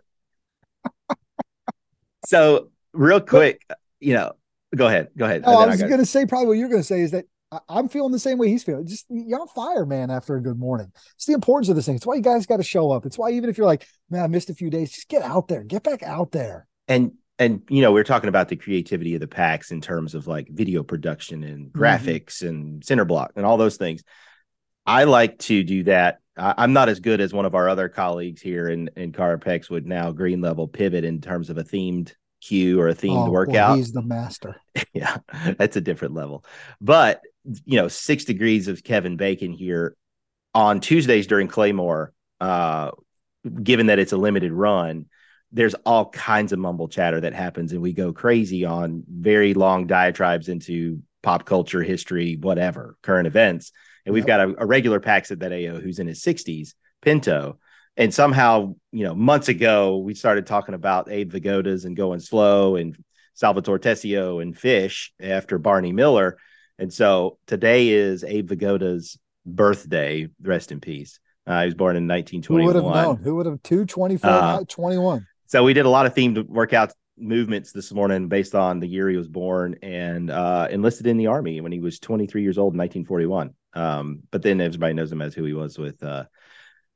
So 2.28 2.70
real 2.94 3.20
quick, 3.20 3.62
you 4.00 4.14
know, 4.14 4.34
go 4.76 4.88
ahead, 4.88 5.10
go 5.18 5.26
ahead. 5.26 5.42
Oh, 5.46 5.58
I 5.60 5.66
was 5.66 5.82
going 5.82 5.98
to 5.98 6.06
say 6.06 6.26
probably 6.26 6.48
what 6.48 6.58
you're 6.58 6.70
going 6.70 6.82
to 6.82 6.88
say 6.88 7.02
is 7.02 7.12
that 7.12 7.26
I- 7.52 7.60
I'm 7.70 7.90
feeling 7.90 8.12
the 8.12 8.20
same 8.20 8.38
way 8.38 8.48
he's 8.50 8.64
feeling. 8.64 8.88
Just 8.88 9.06
you're 9.10 9.40
on 9.42 9.48
fire, 9.50 9.86
man. 9.86 10.10
After 10.10 10.36
a 10.36 10.42
good 10.42 10.58
morning, 10.60 10.92
it's 11.16 11.26
the 11.26 11.34
importance 11.34 11.70
of 11.70 11.76
this 11.76 11.86
thing. 11.86 11.96
It's 11.96 12.06
why 12.06 12.16
you 12.16 12.22
guys 12.22 12.46
got 12.46 12.58
to 12.58 12.64
show 12.64 12.92
up. 12.92 13.06
It's 13.06 13.18
why 13.18 13.32
even 13.32 13.50
if 13.50 13.58
you're 13.58 13.68
like, 13.68 13.86
man, 14.10 14.24
I 14.24 14.28
missed 14.28 14.50
a 14.50 14.54
few 14.56 14.70
days, 14.70 14.92
just 14.92 15.10
get 15.10 15.22
out 15.22 15.48
there, 15.48 15.64
get 15.64 15.84
back 15.84 16.04
out 16.04 16.32
there. 16.32 16.68
and 16.88 17.12
and 17.40 17.64
you 17.70 17.82
know, 17.82 17.92
we 17.92 18.00
are 18.00 18.04
talking 18.06 18.28
about 18.30 18.50
the 18.50 18.56
creativity 18.56 19.16
of 19.16 19.20
the 19.22 19.28
packs 19.28 19.72
in 19.72 19.82
terms 19.82 20.14
of 20.14 20.28
like 20.28 20.48
video 20.52 20.84
production 20.84 21.44
and 21.44 21.68
Mm-hmm. 21.72 21.82
graphics 21.82 22.48
and 22.48 22.84
cinder 22.86 23.06
block 23.06 23.32
and 23.36 23.46
all 23.46 23.58
those 23.58 23.78
things. 23.78 24.04
I 24.86 25.06
like 25.06 25.40
to 25.40 25.64
do 25.64 25.84
that. 25.86 26.20
I, 26.38 26.54
I'm 26.58 26.74
not 26.74 26.88
as 26.90 27.00
good 27.00 27.20
as 27.20 27.34
one 27.34 27.46
of 27.46 27.56
our 27.56 27.68
other 27.68 27.90
colleagues 27.90 28.42
here 28.42 28.70
in 28.70 28.90
in 28.96 29.12
Carpex 29.12 29.70
would 29.70 29.86
now 29.88 30.12
green 30.12 30.40
level 30.42 30.68
pivot 30.68 31.04
in 31.04 31.20
terms 31.20 31.50
of 31.50 31.58
a 31.58 31.64
themed 31.64 32.14
cue 32.42 32.80
or 32.80 32.88
a 32.90 32.96
themed 32.96 33.24
Oh, 33.24 33.26
boy, 33.28 33.32
workout. 33.32 33.78
he's 33.78 33.92
the 33.92 34.02
master. 34.04 34.56
yeah, 34.94 35.18
that's 35.58 35.76
a 35.78 35.82
different 35.82 36.14
level. 36.14 36.46
But 36.80 37.22
you 37.43 37.77
know, 37.77 37.88
six 37.88 38.25
degrees 38.25 38.67
of 38.67 38.84
Kevin 38.84 39.17
Bacon 39.17 39.51
here 39.51 39.95
on 40.54 40.80
Tuesdays 40.80 41.27
during 41.27 41.47
Claymore. 41.47 42.13
Uh, 42.39 42.91
given 43.63 43.88
that 43.88 43.99
it's 43.99 44.12
a 44.12 44.17
limited 44.17 44.51
run, 44.51 45.06
there's 45.51 45.73
all 45.86 46.10
kinds 46.10 46.54
of 46.54 46.60
mumble 46.60 46.88
chatter 46.88 47.19
that 47.21 47.34
happens, 47.34 47.71
and 47.71 47.82
we 47.82 47.93
go 47.93 48.13
crazy 48.13 48.65
on 48.65 49.04
very 49.08 49.54
long 49.54 49.88
diatribes 49.88 50.47
into 50.47 51.01
pop 51.23 51.45
culture, 51.45 51.84
history, 51.84 52.38
whatever, 52.39 52.97
current 53.01 53.27
events. 53.27 53.71
And 54.06 54.13
we've 54.13 54.25
got 54.25 54.39
a, 54.39 54.56
a 54.60 54.65
regular 54.65 54.99
PAX 54.99 55.30
at 55.32 55.39
that 55.39 55.51
AO 55.51 55.80
who's 55.80 55.99
in 55.99 56.08
his 56.08 56.23
60s, 56.23 56.73
Pinto, 57.01 57.60
and 57.97 58.13
somehow, 58.13 58.75
you 58.91 59.04
know, 59.04 59.13
months 59.13 59.49
ago, 59.49 59.97
we 59.97 60.13
started 60.13 60.45
talking 60.45 60.75
about 60.75 61.12
Abe 61.12 61.32
Vigodas 61.32 61.86
and 61.86 61.95
going 61.95 62.19
slow 62.19 62.77
and 62.77 62.97
Salvatore 63.34 63.80
Tessio 63.80 64.41
and 64.41 64.58
Fish 64.58 65.13
after 65.19 65.58
Barney 65.58 65.91
Miller. 65.91 66.38
And 66.82 66.91
so 66.91 67.38
today 67.46 67.89
is 67.89 68.24
Abe 68.24 68.50
Vigoda's 68.50 69.20
birthday. 69.46 70.28
Rest 70.41 70.72
in 70.72 70.80
peace. 70.80 71.20
Uh, 71.46 71.60
he 71.60 71.65
was 71.65 71.76
born 71.76 71.96
in 71.96 72.08
1921. 72.08 72.60
Who 72.60 72.65
would 72.65 72.76
have 72.76 73.06
known? 73.06 73.17
Who 73.17 73.36
would 73.36 73.46
have 73.46 73.62
224, 73.62 74.30
uh, 74.30 74.63
21? 74.67 75.28
So 75.46 75.63
we 75.63 75.74
did 75.74 75.86
a 75.86 75.89
lot 75.89 76.08
of 76.08 76.15
themed 76.15 76.44
workout 76.48 76.91
movements 77.20 77.72
this 77.72 77.91
morning 77.91 78.30
based 78.30 78.56
on 78.56 78.80
the 78.80 78.88
year 78.88 79.08
he 79.10 79.15
was 79.15 79.28
born 79.28 79.76
and 79.84 80.32
uh, 80.32 80.70
enlisted 80.72 81.06
in 81.06 81.17
the 81.17 81.28
army 81.28 81.62
when 81.62 81.72
he 81.72 81.80
was 81.80 82.00
23 82.00 82.41
years 82.41 82.58
old 82.58 82.74
in 82.74 82.80
1941. 82.80 83.54
Um, 83.76 84.24
but 84.32 84.41
then 84.41 84.60
everybody 84.60 84.96
knows 84.96 85.12
him 85.12 85.22
as 85.22 85.36
who 85.36 85.44
he 85.44 85.54
was 85.54 85.78
with 85.78 86.02
uh, 86.02 86.26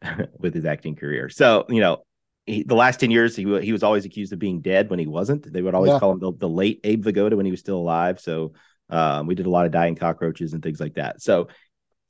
with 0.40 0.56
his 0.56 0.66
acting 0.66 0.96
career. 0.96 1.30
So 1.30 1.66
you 1.70 1.80
know, 1.80 2.04
he, 2.48 2.64
the 2.64 2.76
last 2.76 3.02
10 3.02 3.12
years 3.12 3.36
he 3.36 3.44
he 3.62 3.72
was 3.72 3.84
always 3.84 4.06
accused 4.06 4.34
of 4.34 4.40
being 4.40 4.62
dead 4.62 4.90
when 4.90 4.98
he 4.98 5.06
wasn't. 5.06 5.54
They 5.54 5.62
would 5.62 5.76
always 5.76 5.92
yeah. 5.92 6.00
call 6.00 6.14
him 6.14 6.20
the, 6.20 6.34
the, 6.34 6.50
late 6.50 6.80
Abe 6.84 7.06
Vigoda 7.06 7.36
when 7.36 7.46
he 7.46 7.52
was 7.52 7.60
still 7.60 7.78
alive. 7.78 8.20
So 8.20 8.54
um, 8.90 9.28
we 9.28 9.36
did 9.36 9.46
a 9.46 9.50
lot 9.50 9.66
of 9.66 9.72
dying 9.72 9.96
cockroaches 9.96 10.54
and 10.54 10.62
things 10.62 10.80
like 10.80 10.96
that. 10.96 11.22
So 11.22 11.48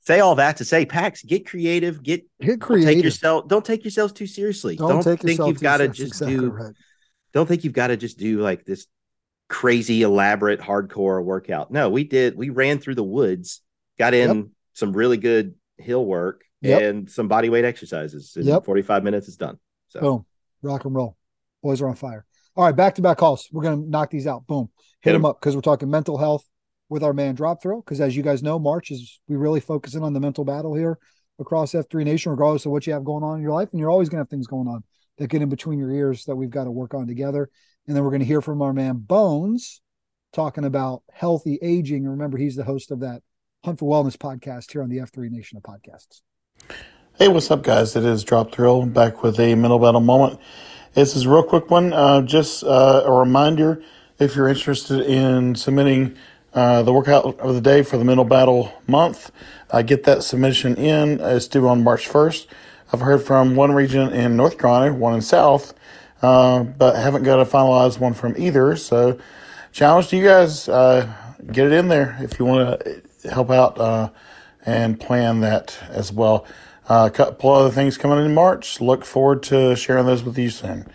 say 0.00 0.20
all 0.20 0.36
that 0.36 0.58
to 0.58 0.64
say, 0.64 0.86
Pax, 0.86 1.22
get 1.22 1.46
creative, 1.46 2.02
get 2.02 2.24
get 2.40 2.60
creative. 2.60 2.86
Don't 2.86 2.94
take 2.94 3.04
yourself, 3.04 3.48
don't 3.48 3.64
take 3.64 3.84
yourselves 3.84 4.12
too 4.12 4.26
seriously. 4.26 4.76
Don't, 4.76 5.04
don't 5.04 5.20
think 5.20 5.38
you've 5.38 5.60
got 5.60 5.78
to 5.78 5.88
just 5.88 6.12
exactly 6.12 6.36
do. 6.36 6.50
Right. 6.50 6.74
Don't 7.32 7.46
think 7.46 7.64
you've 7.64 7.72
got 7.72 7.88
to 7.88 7.96
just 7.96 8.18
do 8.18 8.40
like 8.40 8.64
this 8.64 8.86
crazy, 9.48 10.02
elaborate, 10.02 10.60
hardcore 10.60 11.22
workout. 11.22 11.70
No, 11.70 11.90
we 11.90 12.04
did. 12.04 12.36
We 12.36 12.50
ran 12.50 12.78
through 12.78 12.94
the 12.94 13.04
woods, 13.04 13.62
got 13.98 14.14
in 14.14 14.36
yep. 14.36 14.46
some 14.74 14.92
really 14.92 15.16
good 15.16 15.54
hill 15.78 16.04
work 16.04 16.44
yep. 16.60 16.82
and 16.82 17.10
some 17.10 17.28
body 17.28 17.48
weight 17.48 17.64
exercises. 17.64 18.34
In 18.36 18.44
yep. 18.44 18.64
45 18.64 19.04
minutes, 19.04 19.28
it's 19.28 19.36
done. 19.36 19.58
So 19.88 20.00
boom, 20.00 20.26
rock 20.62 20.84
and 20.84 20.94
roll. 20.94 21.16
Boys 21.62 21.80
are 21.80 21.88
on 21.88 21.96
fire. 21.96 22.24
All 22.54 22.64
right, 22.64 22.74
back 22.74 22.94
to 22.94 23.02
back 23.02 23.18
calls. 23.18 23.48
We're 23.52 23.62
gonna 23.62 23.76
knock 23.76 24.10
these 24.10 24.26
out. 24.26 24.46
Boom, 24.46 24.70
hit, 25.00 25.10
hit 25.10 25.12
them 25.12 25.24
up 25.24 25.40
because 25.40 25.54
we're 25.54 25.62
talking 25.62 25.90
mental 25.90 26.16
health 26.16 26.46
with 26.88 27.02
our 27.02 27.12
man 27.12 27.34
Drop 27.34 27.62
Thrill. 27.62 27.80
Because 27.80 28.00
as 28.00 28.16
you 28.16 28.22
guys 28.22 28.42
know, 28.42 28.58
March 28.58 28.90
is 28.90 29.20
we 29.28 29.36
really 29.36 29.60
focusing 29.60 30.02
on 30.02 30.12
the 30.12 30.20
mental 30.20 30.44
battle 30.44 30.74
here 30.74 30.98
across 31.38 31.72
F3 31.72 32.04
Nation, 32.04 32.30
regardless 32.30 32.66
of 32.66 32.72
what 32.72 32.86
you 32.86 32.92
have 32.92 33.04
going 33.04 33.22
on 33.22 33.36
in 33.36 33.42
your 33.42 33.52
life, 33.52 33.70
and 33.72 33.80
you're 33.80 33.90
always 33.90 34.08
gonna 34.08 34.22
have 34.22 34.30
things 34.30 34.46
going 34.46 34.68
on 34.68 34.82
that 35.18 35.28
get 35.28 35.42
in 35.42 35.48
between 35.48 35.78
your 35.78 35.90
ears 35.90 36.24
that 36.24 36.36
we've 36.36 36.50
got 36.50 36.64
to 36.64 36.70
work 36.70 36.94
on 36.94 37.06
together. 37.06 37.48
And 37.86 37.96
then 37.96 38.04
we're 38.04 38.10
going 38.10 38.20
to 38.20 38.26
hear 38.26 38.42
from 38.42 38.62
our 38.62 38.72
man 38.72 38.96
Bones 38.98 39.80
talking 40.32 40.64
about 40.64 41.02
healthy 41.12 41.58
aging. 41.62 42.06
remember, 42.06 42.36
he's 42.36 42.56
the 42.56 42.64
host 42.64 42.90
of 42.90 43.00
that 43.00 43.22
Hunt 43.64 43.78
for 43.78 43.90
Wellness 43.90 44.16
podcast 44.16 44.72
here 44.72 44.82
on 44.82 44.88
the 44.88 44.98
F3 44.98 45.30
Nation 45.30 45.56
of 45.56 45.62
podcasts. 45.62 46.20
Hey, 47.18 47.28
what's 47.28 47.50
up, 47.50 47.62
guys? 47.62 47.96
It 47.96 48.04
is 48.04 48.22
Drop 48.24 48.52
Thrill 48.52 48.84
back 48.84 49.22
with 49.22 49.40
a 49.40 49.54
mental 49.54 49.78
battle 49.78 50.00
moment. 50.00 50.38
This 50.92 51.16
is 51.16 51.24
a 51.24 51.30
real 51.30 51.42
quick 51.42 51.70
one. 51.70 51.92
Uh, 51.92 52.22
just 52.22 52.64
uh, 52.64 53.02
a 53.06 53.12
reminder 53.12 53.82
if 54.18 54.36
you're 54.36 54.48
interested 54.48 55.00
in 55.00 55.54
submitting 55.54 56.16
uh, 56.56 56.82
the 56.82 56.92
workout 56.92 57.38
of 57.38 57.54
the 57.54 57.60
day 57.60 57.82
for 57.82 57.98
the 57.98 58.04
mental 58.04 58.24
battle 58.24 58.72
month, 58.88 59.30
uh, 59.70 59.82
get 59.82 60.02
that 60.04 60.24
submission 60.24 60.74
in. 60.76 61.20
It's 61.20 61.46
due 61.46 61.68
on 61.68 61.84
March 61.84 62.08
1st. 62.08 62.46
I've 62.92 63.00
heard 63.00 63.22
from 63.22 63.54
one 63.54 63.72
region 63.72 64.12
in 64.12 64.36
North 64.36 64.58
Carolina, 64.58 64.94
one 64.94 65.14
in 65.14 65.22
South, 65.22 65.74
uh, 66.22 66.64
but 66.64 66.96
haven't 66.96 67.22
got 67.22 67.38
a 67.38 67.44
finalized 67.44 68.00
one 68.00 68.14
from 68.14 68.34
either. 68.36 68.74
So, 68.74 69.18
challenge 69.70 70.08
to 70.08 70.16
you 70.16 70.24
guys 70.24 70.68
uh, 70.68 71.12
get 71.52 71.66
it 71.66 71.72
in 71.72 71.88
there 71.88 72.16
if 72.20 72.38
you 72.38 72.44
want 72.44 72.80
to 72.80 73.30
help 73.30 73.50
out 73.50 74.12
and 74.64 74.98
plan 74.98 75.40
that 75.40 75.78
as 75.90 76.12
well. 76.12 76.46
Uh, 76.88 77.08
a 77.12 77.14
couple 77.14 77.50
other 77.50 77.70
things 77.70 77.98
coming 77.98 78.24
in 78.24 78.34
March. 78.34 78.80
Look 78.80 79.04
forward 79.04 79.42
to 79.44 79.76
sharing 79.76 80.06
those 80.06 80.22
with 80.22 80.38
you 80.38 80.50
soon. 80.50 80.86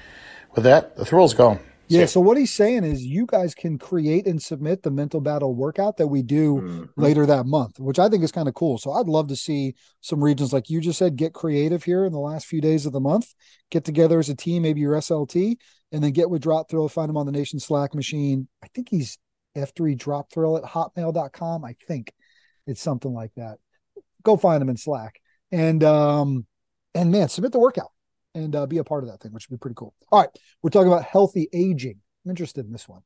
With 0.56 0.64
that, 0.64 0.96
the 0.96 1.06
thrill's 1.06 1.34
gone. 1.34 1.60
Yeah. 2.00 2.06
So 2.06 2.22
what 2.22 2.38
he's 2.38 2.54
saying 2.54 2.84
is 2.84 3.04
you 3.04 3.26
guys 3.26 3.54
can 3.54 3.78
create 3.78 4.26
and 4.26 4.42
submit 4.42 4.84
the 4.84 4.92
mental 4.92 5.20
battle 5.20 5.54
workout 5.54 5.98
that 5.98 6.08
we 6.08 6.22
do 6.22 6.56
mm-hmm. 6.56 6.84
later 6.96 7.26
that 7.26 7.46
month, 7.46 7.80
which 7.80 8.00
I 8.00 8.10
think 8.10 8.24
is 8.24 8.32
kind 8.32 8.48
of 8.48 8.54
cool. 8.54 8.78
So 8.78 8.92
I'd 8.94 9.08
love 9.08 9.28
to 9.28 9.36
see 9.36 9.76
some 10.02 10.24
regions 10.24 10.54
like 10.54 10.70
you 10.70 10.80
just 10.80 11.00
said 11.00 11.16
get 11.16 11.34
creative 11.34 11.84
here 11.84 12.06
in 12.06 12.12
the 12.12 12.20
last 12.20 12.46
few 12.46 12.62
days 12.62 12.86
of 12.86 12.94
the 12.94 13.00
month, 13.00 13.34
get 13.70 13.84
together 13.84 14.20
as 14.20 14.30
a 14.30 14.36
team, 14.36 14.64
maybe 14.64 14.82
your 14.82 14.94
SLT, 14.96 15.58
and 15.92 16.04
then 16.04 16.12
get 16.12 16.30
with 16.30 16.42
Drop 16.42 16.70
Thrill, 16.70 16.88
find 16.88 17.10
him 17.10 17.18
on 17.18 17.26
the 17.26 17.32
Nation 17.32 17.60
Slack 17.60 17.94
machine. 17.94 18.48
I 18.64 18.68
think 18.74 18.90
he's 18.90 19.18
F3 19.58 19.98
Drop 19.98 20.32
Thrill 20.32 20.58
at 20.58 20.64
hotmail.com. 20.64 21.66
I 21.66 21.76
think 21.88 22.14
it's 22.68 22.82
something 22.82 23.14
like 23.14 23.32
that. 23.36 23.58
Go 24.24 24.38
find 24.38 24.62
him 24.62 24.70
in 24.70 24.78
Slack 24.78 25.20
and 25.52 25.84
um 25.84 26.46
and 26.94 27.12
man, 27.12 27.30
submit 27.30 27.52
the 27.52 27.60
workout 27.60 27.92
and 28.34 28.56
uh, 28.56 28.66
be 28.66 28.78
a 28.78 28.84
part 28.84 29.04
of 29.04 29.10
that 29.10 29.22
thing, 29.22 29.34
which 29.34 29.50
would 29.50 29.58
be 29.58 29.62
pretty 29.62 29.76
cool. 29.76 29.94
All 30.12 30.22
right, 30.22 30.30
we're 30.62 30.70
talking 30.70 30.92
about 30.92 31.04
healthy 31.04 31.50
aging. 31.54 32.00
I'm 32.26 32.30
interested 32.30 32.66
in 32.66 32.72
this 32.72 32.88
one 32.88 33.02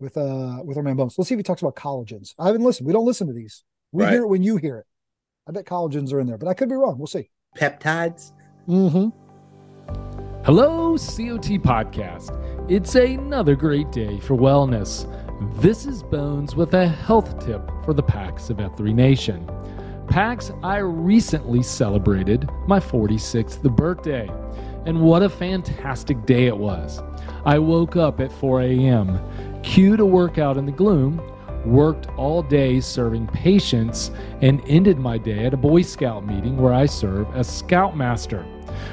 with 0.00 0.16
uh 0.16 0.60
with 0.64 0.76
our 0.76 0.82
man 0.82 0.96
Bones. 0.96 1.16
Let's 1.16 1.28
see 1.28 1.34
if 1.34 1.38
he 1.38 1.42
talks 1.42 1.62
about 1.62 1.76
collagens. 1.76 2.34
I 2.38 2.46
haven't 2.46 2.62
listened. 2.62 2.86
We 2.86 2.92
don't 2.92 3.06
listen 3.06 3.26
to 3.26 3.32
these. 3.32 3.64
We 3.92 4.04
right. 4.04 4.12
hear 4.12 4.22
it 4.22 4.28
when 4.28 4.42
you 4.42 4.56
hear 4.56 4.78
it. 4.78 4.86
I 5.48 5.52
bet 5.52 5.66
collagens 5.66 6.12
are 6.12 6.20
in 6.20 6.26
there, 6.26 6.38
but 6.38 6.48
I 6.48 6.54
could 6.54 6.68
be 6.68 6.74
wrong. 6.74 6.98
We'll 6.98 7.06
see. 7.06 7.30
Peptides. 7.56 8.32
Mm-hmm. 8.68 9.08
Hello, 10.44 10.92
COT 10.96 11.62
Podcast. 11.62 12.70
It's 12.70 12.94
another 12.94 13.54
great 13.54 13.90
day 13.92 14.20
for 14.20 14.36
wellness. 14.36 15.10
This 15.60 15.86
is 15.86 16.02
Bones 16.02 16.56
with 16.56 16.74
a 16.74 16.86
health 16.86 17.44
tip 17.44 17.70
for 17.84 17.94
the 17.94 18.02
PAX 18.02 18.50
of 18.50 18.58
F3 18.58 18.94
Nation. 18.94 19.48
PAX, 20.08 20.52
I 20.62 20.78
recently 20.78 21.62
celebrated 21.62 22.48
my 22.66 22.78
46th 22.78 23.62
birthday, 23.74 24.28
and 24.86 25.00
what 25.00 25.22
a 25.22 25.28
fantastic 25.28 26.24
day 26.26 26.46
it 26.46 26.56
was. 26.56 27.02
I 27.44 27.58
woke 27.58 27.96
up 27.96 28.20
at 28.20 28.32
4 28.32 28.62
a.m., 28.62 29.18
queued 29.62 30.00
a 30.00 30.06
workout 30.06 30.56
in 30.56 30.66
the 30.66 30.72
gloom, 30.72 31.20
worked 31.64 32.08
all 32.16 32.42
day 32.42 32.80
serving 32.80 33.26
patients, 33.28 34.10
and 34.42 34.62
ended 34.66 34.98
my 34.98 35.18
day 35.18 35.46
at 35.46 35.54
a 35.54 35.56
Boy 35.58 35.82
Scout 35.82 36.26
meeting 36.26 36.56
where 36.56 36.72
I 36.72 36.86
serve 36.86 37.26
as 37.34 37.48
Scoutmaster. 37.48 38.42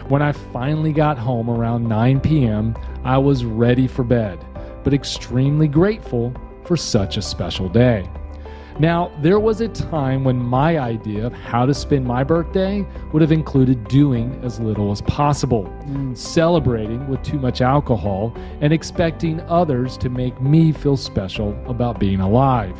When 0.08 0.22
I 0.22 0.32
finally 0.32 0.94
got 0.94 1.18
home 1.18 1.50
around 1.50 1.88
9 1.88 2.20
p.m., 2.22 2.76
I 3.04 3.18
was 3.18 3.46
ready 3.46 3.88
for 3.88 4.04
bed, 4.04 4.44
but 4.84 4.94
extremely 4.94 5.68
grateful 5.68 6.34
for 6.66 6.78
such 6.78 7.18
a 7.18 7.22
special 7.22 7.68
day. 7.68 8.10
Now, 8.82 9.12
there 9.22 9.40
was 9.40 9.62
a 9.62 9.68
time 9.68 10.24
when 10.24 10.38
my 10.38 10.80
idea 10.80 11.28
of 11.28 11.34
how 11.34 11.68
to 11.68 11.74
spend 11.74 12.04
my 12.04 12.24
birthday 12.24 12.84
would 13.14 13.22
have 13.22 13.32
included 13.32 13.88
doing 13.88 14.40
as 14.42 14.60
little 14.60 14.92
as 14.92 15.04
possible, 15.04 15.66
mm. 15.84 16.18
celebrating 16.18 17.08
with 17.08 17.22
too 17.22 17.38
much 17.38 17.62
alcohol, 17.62 18.36
and 18.60 18.74
expecting 18.74 19.40
others 19.42 20.00
to 20.00 20.10
make 20.10 20.42
me 20.42 20.72
feel 20.72 20.98
special 20.98 21.56
about 21.68 22.00
being 22.00 22.22
alive. 22.22 22.76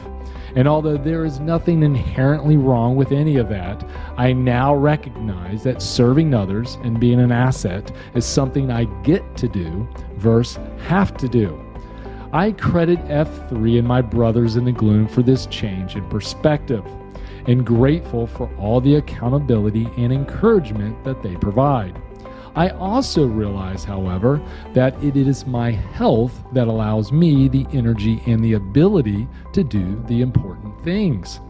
And 0.56 0.68
although 0.68 0.98
there 0.98 1.24
is 1.24 1.40
nothing 1.40 1.84
inherently 1.84 2.58
wrong 2.58 2.96
with 2.96 3.12
any 3.12 3.38
of 3.38 3.48
that, 3.50 3.88
I 4.18 4.34
now 4.34 4.74
recognize 4.74 5.62
that 5.66 5.84
serving 5.84 6.34
others 6.34 6.80
and 6.82 7.00
being 7.00 7.20
an 7.20 7.32
asset 7.32 7.92
is 8.16 8.26
something 8.26 8.72
I 8.72 8.86
get 9.04 9.38
to 9.38 9.48
do 9.48 9.88
versus 10.16 10.60
have 10.88 11.16
to 11.18 11.28
do. 11.28 11.71
I 12.34 12.54
credit 12.54 13.00
F3 13.08 13.80
and 13.80 13.88
my 13.88 14.02
brothers 14.02 14.56
in 14.56 14.64
the 14.64 14.72
gloom 14.72 15.06
for 15.06 15.22
this 15.22 15.48
change 15.48 15.98
in 15.98 16.08
perspective 16.08 16.86
and 17.48 17.66
grateful 17.66 18.26
for 18.26 18.50
all 18.58 18.80
the 18.80 18.96
accountability 18.96 19.90
and 19.98 20.14
encouragement 20.14 21.04
that 21.04 21.22
they 21.22 21.36
provide. 21.36 22.02
I 22.56 22.70
also 22.70 23.28
realize, 23.28 23.84
however, 23.84 24.42
that 24.74 25.02
it 25.04 25.18
is 25.18 25.46
my 25.46 25.72
health 25.72 26.42
that 26.54 26.70
allows 26.70 27.12
me 27.12 27.50
the 27.50 27.66
energy 27.74 28.22
and 28.26 28.42
the 28.44 28.54
ability 28.54 29.28
to 29.52 29.64
do 29.64 30.02
the 30.08 30.22
important 30.22 30.82
things. 30.84 31.42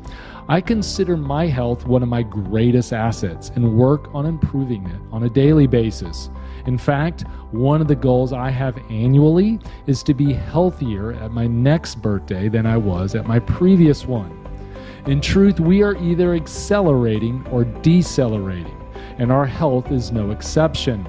I 0.50 0.62
consider 0.62 1.16
my 1.16 1.46
health 1.46 1.86
one 1.86 2.02
of 2.02 2.10
my 2.10 2.24
greatest 2.24 2.92
assets 2.92 3.52
and 3.56 3.78
work 3.78 4.14
on 4.16 4.26
improving 4.26 4.86
it 4.88 5.02
on 5.12 5.24
a 5.24 5.30
daily 5.30 5.68
basis. 5.68 6.30
In 6.66 6.78
fact, 6.78 7.24
one 7.52 7.82
of 7.82 7.88
the 7.88 7.96
goals 7.96 8.34
I 8.34 8.50
have 8.50 8.78
annually 8.90 9.60
is 9.88 10.04
to 10.04 10.14
be 10.14 10.34
healthier 10.34 11.14
at 11.14 11.32
my 11.32 11.48
next 11.48 12.02
birthday 12.02 12.50
than 12.50 12.66
I 12.66 12.78
was 12.78 13.16
at 13.16 13.28
my 13.28 13.40
previous 13.40 14.06
one. 14.06 14.38
In 15.08 15.20
truth, 15.20 15.60
we 15.60 15.82
are 15.82 15.96
either 15.98 16.36
accelerating 16.36 17.46
or 17.52 17.64
decelerating, 17.64 18.78
and 19.18 19.32
our 19.32 19.46
health 19.46 19.92
is 19.92 20.12
no 20.12 20.32
exception. 20.32 21.08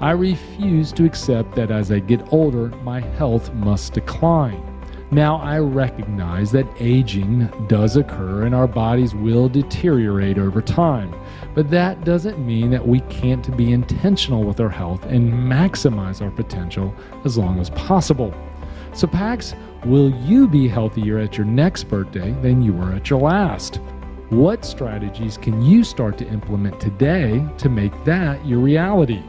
I 0.00 0.10
refuse 0.12 0.92
to 0.92 1.04
accept 1.04 1.54
that 1.54 1.70
as 1.70 1.90
I 1.92 2.00
get 2.00 2.32
older, 2.32 2.68
my 2.82 3.00
health 3.00 3.52
must 3.54 3.94
decline. 3.94 4.64
Now, 5.10 5.36
I 5.36 5.58
recognize 5.58 6.52
that 6.52 6.66
aging 6.78 7.48
does 7.66 7.96
occur 7.96 8.42
and 8.44 8.54
our 8.54 8.66
bodies 8.66 9.14
will 9.14 9.48
deteriorate 9.48 10.36
over 10.36 10.60
time, 10.60 11.14
but 11.58 11.70
that 11.70 12.04
doesn't 12.04 12.38
mean 12.38 12.70
that 12.70 12.86
we 12.86 13.00
can't 13.10 13.56
be 13.56 13.72
intentional 13.72 14.44
with 14.44 14.60
our 14.60 14.68
health 14.68 15.04
and 15.06 15.32
maximize 15.32 16.22
our 16.22 16.30
potential 16.30 16.94
as 17.24 17.36
long 17.36 17.58
as 17.58 17.68
possible. 17.70 18.32
So, 18.92 19.08
Pax, 19.08 19.56
will 19.84 20.08
you 20.20 20.46
be 20.46 20.68
healthier 20.68 21.18
at 21.18 21.36
your 21.36 21.46
next 21.46 21.88
birthday 21.88 22.30
than 22.42 22.62
you 22.62 22.72
were 22.72 22.92
at 22.92 23.10
your 23.10 23.18
last? 23.18 23.80
What 24.28 24.64
strategies 24.64 25.36
can 25.36 25.60
you 25.60 25.82
start 25.82 26.16
to 26.18 26.28
implement 26.28 26.78
today 26.78 27.44
to 27.58 27.68
make 27.68 28.04
that 28.04 28.46
your 28.46 28.60
reality? 28.60 29.24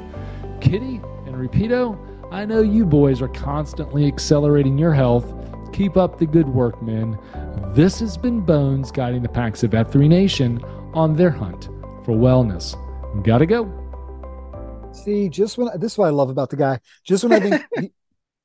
Kitty 0.62 1.02
and 1.26 1.34
Rapido, 1.34 1.98
I 2.32 2.46
know 2.46 2.62
you 2.62 2.86
boys 2.86 3.24
are 3.24 3.30
constantly 3.30 4.06
accelerating 4.06 4.78
your 4.78 4.94
health. 4.94 5.34
Keep 5.74 5.98
up 5.98 6.20
the 6.20 6.28
good 6.28 6.48
work, 6.48 6.80
men. 6.84 7.18
This 7.74 8.00
has 8.02 8.20
been 8.20 8.42
Bones 8.42 8.92
guiding 8.92 9.24
the 9.24 9.30
packs 9.30 9.64
of 9.64 9.72
F3 9.72 10.08
Nation 10.08 10.64
on 10.94 11.16
their 11.16 11.32
hunt 11.32 11.70
for 12.10 12.16
wellness. 12.16 12.76
Gotta 13.24 13.46
go. 13.46 13.72
See, 14.92 15.30
just 15.30 15.60
when 15.60 15.70
this 15.80 15.92
is 15.92 15.98
what 16.00 16.08
I 16.08 16.10
love 16.10 16.32
about 16.32 16.50
the 16.50 16.56
guy. 16.56 16.80
Just 17.04 17.24
when 17.24 17.34
I 17.34 17.40
think 17.40 17.64
he, 17.80 17.92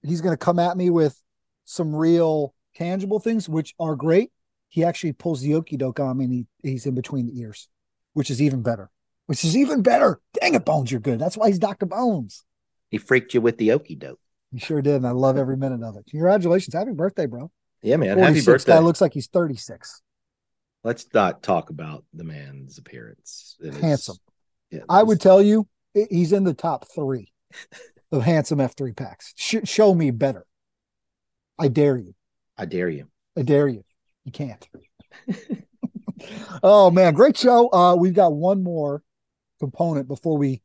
he's 0.02 0.20
going 0.20 0.34
to 0.34 0.44
come 0.44 0.58
at 0.58 0.76
me 0.76 0.90
with 0.90 1.18
some 1.64 1.96
real 1.96 2.54
tangible 2.74 3.20
things, 3.20 3.48
which 3.48 3.74
are 3.80 3.96
great, 3.96 4.30
he 4.68 4.84
actually 4.84 5.14
pulls 5.14 5.40
the 5.40 5.54
okey 5.54 5.78
doke 5.78 5.98
on 5.98 6.18
me 6.18 6.24
and 6.26 6.34
he, 6.34 6.46
he's 6.62 6.84
in 6.84 6.94
between 6.94 7.26
the 7.26 7.40
ears, 7.40 7.68
which 8.12 8.30
is 8.30 8.42
even 8.42 8.62
better. 8.62 8.90
Which 9.26 9.42
is 9.46 9.56
even 9.56 9.80
better. 9.80 10.20
Dang 10.38 10.54
it, 10.54 10.66
Bones, 10.66 10.90
you're 10.90 11.00
good. 11.00 11.18
That's 11.18 11.38
why 11.38 11.48
he's 11.48 11.58
Dr. 11.58 11.86
Bones. 11.86 12.44
He 12.90 12.98
freaked 12.98 13.32
you 13.32 13.40
with 13.40 13.56
the 13.56 13.72
okey 13.72 13.94
doke. 13.94 14.20
He 14.52 14.58
sure 14.58 14.82
did, 14.82 14.96
and 14.96 15.06
I 15.06 15.12
love 15.12 15.38
every 15.38 15.56
minute 15.56 15.82
of 15.82 15.96
it. 15.96 16.04
Congratulations. 16.10 16.74
Happy 16.74 16.92
birthday, 16.92 17.24
bro. 17.24 17.50
Yeah, 17.80 17.96
man. 17.96 18.18
Happy 18.18 18.42
birthday. 18.42 18.72
Guy 18.72 18.78
looks 18.80 19.00
like 19.00 19.14
he's 19.14 19.28
36. 19.28 20.02
Let's 20.84 21.06
not 21.14 21.42
talk 21.42 21.70
about 21.70 22.04
the 22.12 22.24
man's 22.24 22.78
appearance. 22.78 23.56
It 23.60 23.74
is- 23.74 23.80
Handsome. 23.80 24.16
yeah, 24.70 24.80
I 24.88 25.02
would 25.02 25.20
tell 25.20 25.42
you 25.42 25.66
he's 26.10 26.32
in 26.32 26.44
the 26.44 26.54
top 26.54 26.86
three 26.94 27.32
of 28.12 28.22
handsome 28.22 28.58
F3 28.58 28.94
packs. 28.94 29.32
Sh- 29.36 29.56
show 29.64 29.94
me 29.94 30.10
better. 30.10 30.46
I 31.58 31.68
dare 31.68 31.96
you. 31.96 32.14
I 32.58 32.66
dare 32.66 32.88
you. 32.88 33.06
I 33.36 33.42
dare 33.42 33.66
you. 33.68 33.84
You 34.24 34.32
can't. 34.32 34.68
oh 36.62 36.90
man, 36.90 37.14
great 37.14 37.36
show. 37.36 37.72
Uh, 37.72 37.96
we've 37.96 38.14
got 38.14 38.32
one 38.34 38.62
more 38.62 39.02
component 39.60 40.08
before 40.08 40.36
we 40.36 40.62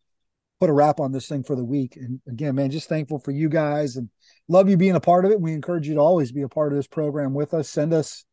put 0.60 0.70
a 0.70 0.74
wrap 0.74 1.00
on 1.00 1.12
this 1.12 1.28
thing 1.28 1.44
for 1.44 1.56
the 1.56 1.64
week. 1.64 1.96
And 1.96 2.20
again, 2.28 2.56
man, 2.56 2.72
just 2.72 2.90
thankful 2.90 3.20
for 3.20 3.32
you 3.32 3.48
guys 3.50 3.96
and 3.96 4.10
love 4.48 4.70
you 4.70 4.76
being 4.78 4.96
a 4.96 5.00
part 5.00 5.26
of 5.26 5.32
it. 5.32 5.40
We 5.40 5.54
encourage 5.54 5.88
you 5.88 5.94
to 5.96 6.02
always 6.02 6.32
be 6.32 6.42
a 6.42 6.50
part 6.50 6.74
of 6.74 6.78
this 6.78 6.88
program 6.88 7.34
with 7.34 7.54
us. 7.54 7.70
Send 7.70 7.94
us 7.94 8.26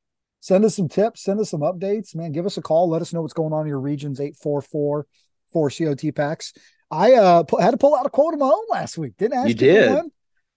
send 0.46 0.64
us 0.64 0.76
some 0.76 0.88
tips, 0.88 1.24
send 1.24 1.40
us 1.40 1.50
some 1.50 1.62
updates, 1.62 2.14
man. 2.14 2.30
Give 2.30 2.46
us 2.46 2.56
a 2.56 2.62
call. 2.62 2.88
Let 2.88 3.02
us 3.02 3.12
know 3.12 3.20
what's 3.20 3.34
going 3.34 3.52
on 3.52 3.62
in 3.62 3.66
your 3.66 3.80
regions. 3.80 4.20
844 4.20 5.04
4 5.52 5.70
COT 5.70 6.14
packs. 6.14 6.52
I 6.88 7.14
uh 7.14 7.42
had 7.58 7.72
to 7.72 7.76
pull 7.76 7.96
out 7.96 8.06
a 8.06 8.10
quote 8.10 8.32
of 8.32 8.38
my 8.38 8.46
own 8.46 8.64
last 8.70 8.96
week. 8.96 9.16
Didn't 9.18 9.38
ask 9.38 9.48
You 9.48 9.54
did. 9.54 9.92
one. 9.92 10.10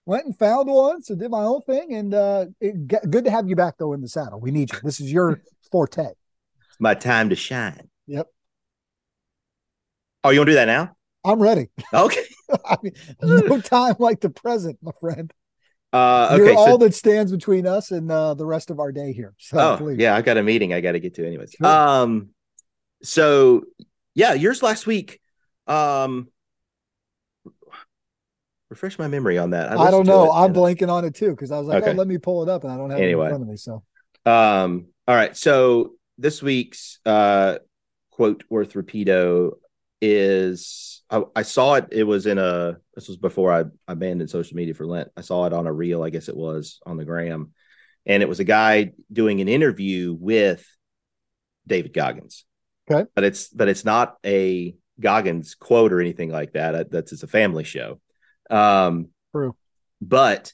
Went 0.06 0.26
and 0.26 0.38
found 0.38 0.68
one, 0.68 1.02
so 1.02 1.16
did 1.16 1.30
my 1.30 1.42
own 1.42 1.62
thing. 1.62 1.92
And 1.94 2.14
uh 2.14 2.46
good 2.60 3.24
to 3.24 3.30
have 3.32 3.48
you 3.48 3.56
back 3.56 3.78
though 3.78 3.92
in 3.92 4.00
the 4.00 4.08
saddle. 4.08 4.38
We 4.38 4.52
need 4.52 4.72
you. 4.72 4.78
This 4.84 5.00
is 5.00 5.12
your 5.12 5.42
forte. 5.72 6.06
It's 6.06 6.78
my 6.78 6.94
time 6.94 7.30
to 7.30 7.36
shine. 7.36 7.88
Yep. 8.06 8.28
Oh, 10.22 10.30
you 10.30 10.38
want 10.38 10.48
to 10.48 10.52
do 10.52 10.56
that 10.56 10.66
now? 10.66 10.94
I'm 11.24 11.42
ready. 11.42 11.68
Okay. 11.92 12.24
I 12.64 12.76
mean, 12.82 12.92
no 13.22 13.60
time 13.60 13.96
like 13.98 14.20
the 14.20 14.30
present, 14.30 14.78
my 14.82 14.92
friend. 15.00 15.32
Uh, 15.92 16.34
You're 16.36 16.46
okay. 16.50 16.54
all 16.54 16.66
So, 16.66 16.76
that 16.78 16.94
stands 16.94 17.32
between 17.32 17.66
us 17.66 17.90
and 17.90 18.10
uh, 18.10 18.34
the 18.34 18.46
rest 18.46 18.70
of 18.70 18.78
our 18.78 18.92
day 18.92 19.12
here. 19.12 19.34
So 19.38 19.58
oh, 19.58 19.76
please. 19.76 19.98
yeah, 19.98 20.14
I 20.14 20.22
got 20.22 20.36
a 20.36 20.42
meeting 20.42 20.72
I 20.72 20.80
got 20.80 20.92
to 20.92 21.00
get 21.00 21.14
to 21.14 21.26
anyways. 21.26 21.52
Sure. 21.52 21.66
Um, 21.66 22.28
so 23.02 23.64
yeah, 24.14 24.34
yours 24.34 24.62
last 24.62 24.86
week. 24.86 25.20
Um, 25.66 26.28
refresh 28.68 28.98
my 28.98 29.08
memory 29.08 29.36
on 29.36 29.50
that. 29.50 29.70
I, 29.70 29.74
listened 29.74 29.90
don't 29.90 30.06
know. 30.06 30.30
I'm 30.30 30.54
blanking 30.54 30.88
on 30.88 31.04
it 31.04 31.14
too 31.14 31.30
because 31.30 31.50
I 31.50 31.58
was 31.58 31.66
like, 31.66 31.82
Okay. 31.82 31.92
oh, 31.92 31.94
let 31.94 32.06
me 32.06 32.18
pull 32.18 32.42
it 32.42 32.48
up, 32.48 32.62
and 32.62 32.72
I 32.72 32.76
don't 32.76 32.90
have 32.90 33.00
Anyway. 33.00 33.24
it 33.24 33.26
in 33.26 33.30
front 33.30 33.42
of 33.42 33.48
me. 33.48 33.56
So 33.56 33.82
Um, 34.24 34.86
all 35.08 35.16
right. 35.16 35.36
So 35.36 35.94
this 36.18 36.42
week's 36.42 37.00
uh 37.04 37.58
quote 38.10 38.44
worth 38.48 38.74
repeato 38.74 39.52
is 40.00 40.99
I, 41.10 41.22
I 41.34 41.42
saw 41.42 41.74
it. 41.74 41.88
It 41.90 42.04
was 42.04 42.26
in 42.26 42.38
a 42.38 42.78
this 42.94 43.08
was 43.08 43.16
before 43.16 43.52
I 43.52 43.64
abandoned 43.88 44.30
social 44.30 44.56
media 44.56 44.74
for 44.74 44.86
Lent. 44.86 45.10
I 45.16 45.22
saw 45.22 45.46
it 45.46 45.52
on 45.52 45.66
a 45.66 45.72
reel, 45.72 46.02
I 46.02 46.10
guess 46.10 46.28
it 46.28 46.36
was 46.36 46.80
on 46.86 46.96
the 46.96 47.04
gram. 47.04 47.52
And 48.06 48.22
it 48.22 48.28
was 48.28 48.40
a 48.40 48.44
guy 48.44 48.92
doing 49.12 49.40
an 49.40 49.48
interview 49.48 50.16
with 50.18 50.64
David 51.66 51.92
Goggins. 51.92 52.44
Okay. 52.90 53.08
But 53.14 53.24
it's 53.24 53.48
but 53.48 53.68
it's 53.68 53.84
not 53.84 54.16
a 54.24 54.76
Goggins 54.98 55.54
quote 55.54 55.92
or 55.92 56.00
anything 56.00 56.30
like 56.30 56.52
that. 56.52 56.90
That's 56.90 57.12
it's 57.12 57.22
a 57.22 57.28
family 57.28 57.64
show. 57.64 58.00
Um 58.48 59.08
true. 59.32 59.56
but 60.00 60.52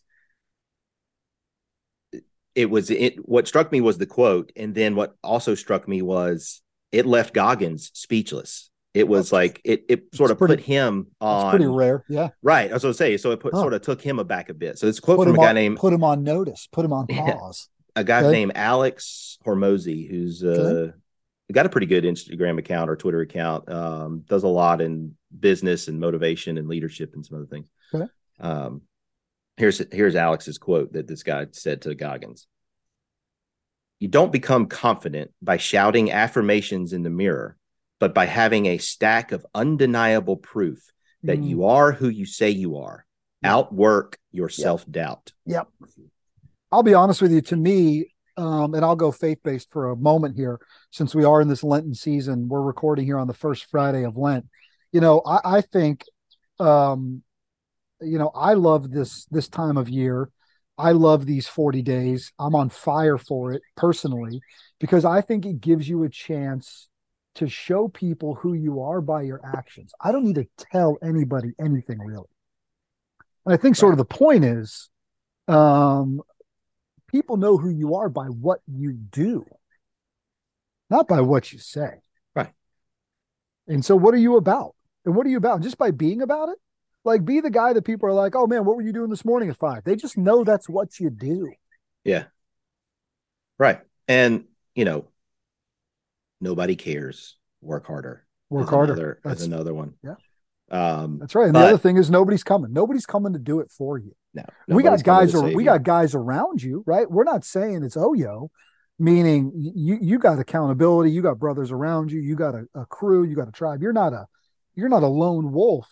it 2.54 2.70
was 2.70 2.90
it 2.90 3.16
what 3.28 3.46
struck 3.46 3.70
me 3.70 3.80
was 3.80 3.98
the 3.98 4.06
quote 4.06 4.50
and 4.56 4.74
then 4.74 4.96
what 4.96 5.14
also 5.22 5.54
struck 5.54 5.86
me 5.86 6.02
was 6.02 6.62
it 6.90 7.06
left 7.06 7.34
goggins 7.34 7.90
speechless 7.92 8.70
it 8.96 9.06
was 9.06 9.30
like 9.32 9.60
it 9.64 9.84
it 9.88 10.14
sort 10.14 10.30
of 10.30 10.38
pretty- 10.38 10.56
put 10.56 10.64
him 10.64 11.06
It's 11.08 11.16
on 11.20 11.50
pretty 11.50 11.66
rare. 11.66 12.02
Yeah. 12.08 12.28
right 12.42 12.70
i 12.70 12.72
was 12.74 12.82
going 12.82 12.92
to 12.94 12.96
say 12.96 13.16
so 13.18 13.30
it 13.32 13.40
put, 13.40 13.52
Huh. 13.52 13.60
sort 13.60 13.74
of 13.74 13.82
took 13.82 14.00
him 14.00 14.18
aback 14.18 14.48
a 14.48 14.54
bit 14.54 14.78
so 14.78 14.86
it's 14.86 14.98
a 14.98 15.02
quote 15.02 15.18
Put 15.18 15.26
from 15.28 15.34
a 15.36 15.38
guy 15.38 15.48
on, 15.50 15.54
named 15.54 15.76
put 15.76 15.92
him 15.92 16.02
on 16.02 16.22
notice. 16.24 16.66
Put 16.72 16.84
him 16.84 16.92
on 16.92 17.06
Yeah. 17.10 17.34
pause. 17.34 17.68
a 17.94 18.02
guy 18.04 18.20
Okay. 18.22 18.32
named 18.32 18.52
alex 18.54 19.38
hormozi 19.46 20.08
who's 20.10 20.42
uh 20.42 20.48
Okay. 20.88 20.92
got 21.52 21.66
a 21.66 21.68
pretty 21.68 21.86
good 21.86 22.04
instagram 22.04 22.58
account 22.58 22.88
or 22.90 22.96
twitter 22.96 23.20
account 23.20 23.68
um 23.70 24.20
does 24.26 24.42
a 24.44 24.48
lot 24.48 24.80
in 24.80 25.14
business 25.38 25.88
and 25.88 26.00
motivation 26.00 26.56
and 26.58 26.66
leadership 26.66 27.12
and 27.14 27.24
some 27.24 27.36
other 27.38 27.46
things 27.46 27.66
Okay. 27.94 28.06
um 28.40 28.80
here's 29.58 29.78
here's 29.92 30.16
alex's 30.16 30.58
quote 30.58 30.92
that 30.94 31.06
this 31.06 31.22
guy 31.22 31.46
said 31.52 31.82
to 31.82 31.94
goggins 31.94 32.46
you 34.00 34.08
don't 34.08 34.32
become 34.32 34.66
confident 34.66 35.30
by 35.40 35.56
shouting 35.56 36.12
affirmations 36.12 36.92
in 36.92 37.02
the 37.02 37.10
mirror 37.10 37.56
but 37.98 38.14
by 38.14 38.26
having 38.26 38.66
a 38.66 38.78
stack 38.78 39.32
of 39.32 39.46
undeniable 39.54 40.36
proof 40.36 40.92
that 41.22 41.40
Mm. 41.40 41.48
you 41.48 41.64
are 41.64 41.92
who 41.92 42.08
you 42.08 42.26
say 42.26 42.50
you 42.50 42.76
are 42.76 43.04
outwork 43.42 44.18
your 44.32 44.48
self-doubt 44.48 45.32
Yep. 45.46 45.68
I'll 46.72 46.82
be 46.82 46.94
honest 46.94 47.22
with 47.22 47.32
you. 47.32 47.40
To 47.42 47.56
me, 47.56 48.12
um, 48.36 48.74
and 48.74 48.84
I'll 48.84 48.96
go 48.96 49.12
faith 49.12 49.38
based 49.44 49.70
for 49.70 49.90
a 49.90 49.96
moment 49.96 50.36
here, 50.36 50.58
since 50.90 51.14
we 51.14 51.24
are 51.24 51.40
in 51.40 51.48
this 51.48 51.62
Lenten 51.62 51.94
season. 51.94 52.48
We're 52.48 52.60
recording 52.60 53.04
here 53.06 53.18
on 53.18 53.28
the 53.28 53.34
first 53.34 53.66
Friday 53.70 54.04
of 54.04 54.16
Lent. 54.16 54.46
You 54.92 55.00
know, 55.00 55.22
I, 55.24 55.58
I 55.58 55.60
think, 55.60 56.04
um, 56.58 57.22
you 58.00 58.18
know, 58.18 58.30
I 58.34 58.54
love 58.54 58.90
this 58.90 59.24
this 59.26 59.48
time 59.48 59.76
of 59.76 59.88
year. 59.88 60.28
I 60.76 60.92
love 60.92 61.24
these 61.24 61.46
40 61.46 61.80
days. 61.82 62.32
I'm 62.38 62.54
on 62.54 62.68
fire 62.68 63.16
for 63.16 63.52
it 63.52 63.62
personally 63.76 64.40
because 64.80 65.04
I 65.06 65.22
think 65.22 65.46
it 65.46 65.60
gives 65.60 65.88
you 65.88 66.02
a 66.02 66.08
chance 66.10 66.88
to 67.36 67.48
show 67.48 67.88
people 67.88 68.34
who 68.34 68.54
you 68.54 68.82
are 68.82 69.00
by 69.00 69.22
your 69.22 69.40
actions. 69.44 69.92
I 70.00 70.12
don't 70.12 70.24
need 70.24 70.36
to 70.36 70.46
tell 70.58 70.98
anybody 71.02 71.52
anything 71.60 71.98
really. 71.98 72.28
And 73.44 73.54
I 73.54 73.56
think 73.56 73.76
sort 73.76 73.92
of 73.92 73.98
the 73.98 74.04
point 74.04 74.44
is 74.44 74.90
um, 75.48 76.20
people 77.06 77.36
know 77.36 77.56
who 77.56 77.70
you 77.70 77.96
are 77.96 78.08
by 78.08 78.26
what 78.26 78.60
you 78.66 78.92
do, 78.92 79.46
not 80.90 81.08
by 81.08 81.20
what 81.20 81.52
you 81.52 81.58
say. 81.58 82.00
Right. 82.34 82.52
And 83.68 83.84
so, 83.84 83.96
what 83.96 84.14
are 84.14 84.18
you 84.18 84.36
about? 84.36 84.74
And 85.04 85.14
what 85.14 85.26
are 85.26 85.30
you 85.30 85.36
about? 85.36 85.60
Just 85.60 85.78
by 85.78 85.92
being 85.92 86.22
about 86.22 86.48
it? 86.48 86.58
Like, 87.04 87.24
be 87.24 87.40
the 87.40 87.50
guy 87.50 87.72
that 87.72 87.84
people 87.84 88.08
are 88.08 88.14
like, 88.14 88.34
oh 88.34 88.48
man, 88.48 88.64
what 88.64 88.76
were 88.76 88.82
you 88.82 88.92
doing 88.92 89.10
this 89.10 89.24
morning 89.24 89.48
at 89.48 89.56
five? 89.56 89.84
They 89.84 89.94
just 89.94 90.18
know 90.18 90.42
that's 90.42 90.68
what 90.68 90.98
you 90.98 91.10
do. 91.10 91.52
Yeah. 92.02 92.24
Right. 93.58 93.80
And, 94.08 94.44
you 94.74 94.84
know, 94.84 95.06
nobody 96.40 96.76
cares. 96.76 97.36
Work 97.60 97.86
harder. 97.86 98.26
Work 98.50 98.68
harder. 98.70 98.92
Another, 98.92 99.20
That's- 99.24 99.44
another 99.46 99.74
one. 99.74 99.94
Yeah. 100.02 100.14
Um, 100.70 101.18
That's 101.18 101.34
right. 101.34 101.44
And 101.44 101.52
but- 101.52 101.60
the 101.60 101.66
other 101.68 101.78
thing 101.78 101.96
is 101.96 102.10
nobody's 102.10 102.44
coming. 102.44 102.72
Nobody's 102.72 103.06
coming 103.06 103.32
to 103.32 103.38
do 103.38 103.60
it 103.60 103.70
for 103.70 103.98
you. 103.98 104.14
No, 104.34 104.44
we 104.68 104.82
got 104.82 105.02
guys 105.02 105.32
save 105.32 105.54
we 105.54 105.62
you. 105.62 105.70
got 105.70 105.82
guys 105.82 106.14
around 106.14 106.62
you, 106.62 106.82
right? 106.86 107.10
We're 107.10 107.24
not 107.24 107.42
saying 107.44 107.82
it's 107.84 107.96
Oyo, 107.96 108.48
meaning 108.98 109.50
you 109.54 109.96
you 110.00 110.18
got 110.18 110.38
accountability, 110.38 111.10
you 111.10 111.22
got 111.22 111.38
brothers 111.38 111.70
around 111.70 112.12
you, 112.12 112.20
you 112.20 112.36
got 112.36 112.54
a, 112.54 112.66
a 112.74 112.84
crew, 112.84 113.24
you 113.24 113.34
got 113.34 113.48
a 113.48 113.52
tribe. 113.52 113.80
You're 113.80 113.94
not 113.94 114.12
a 114.12 114.26
you're 114.74 114.90
not 114.90 115.02
a 115.02 115.06
lone 115.08 115.52
wolf. 115.52 115.88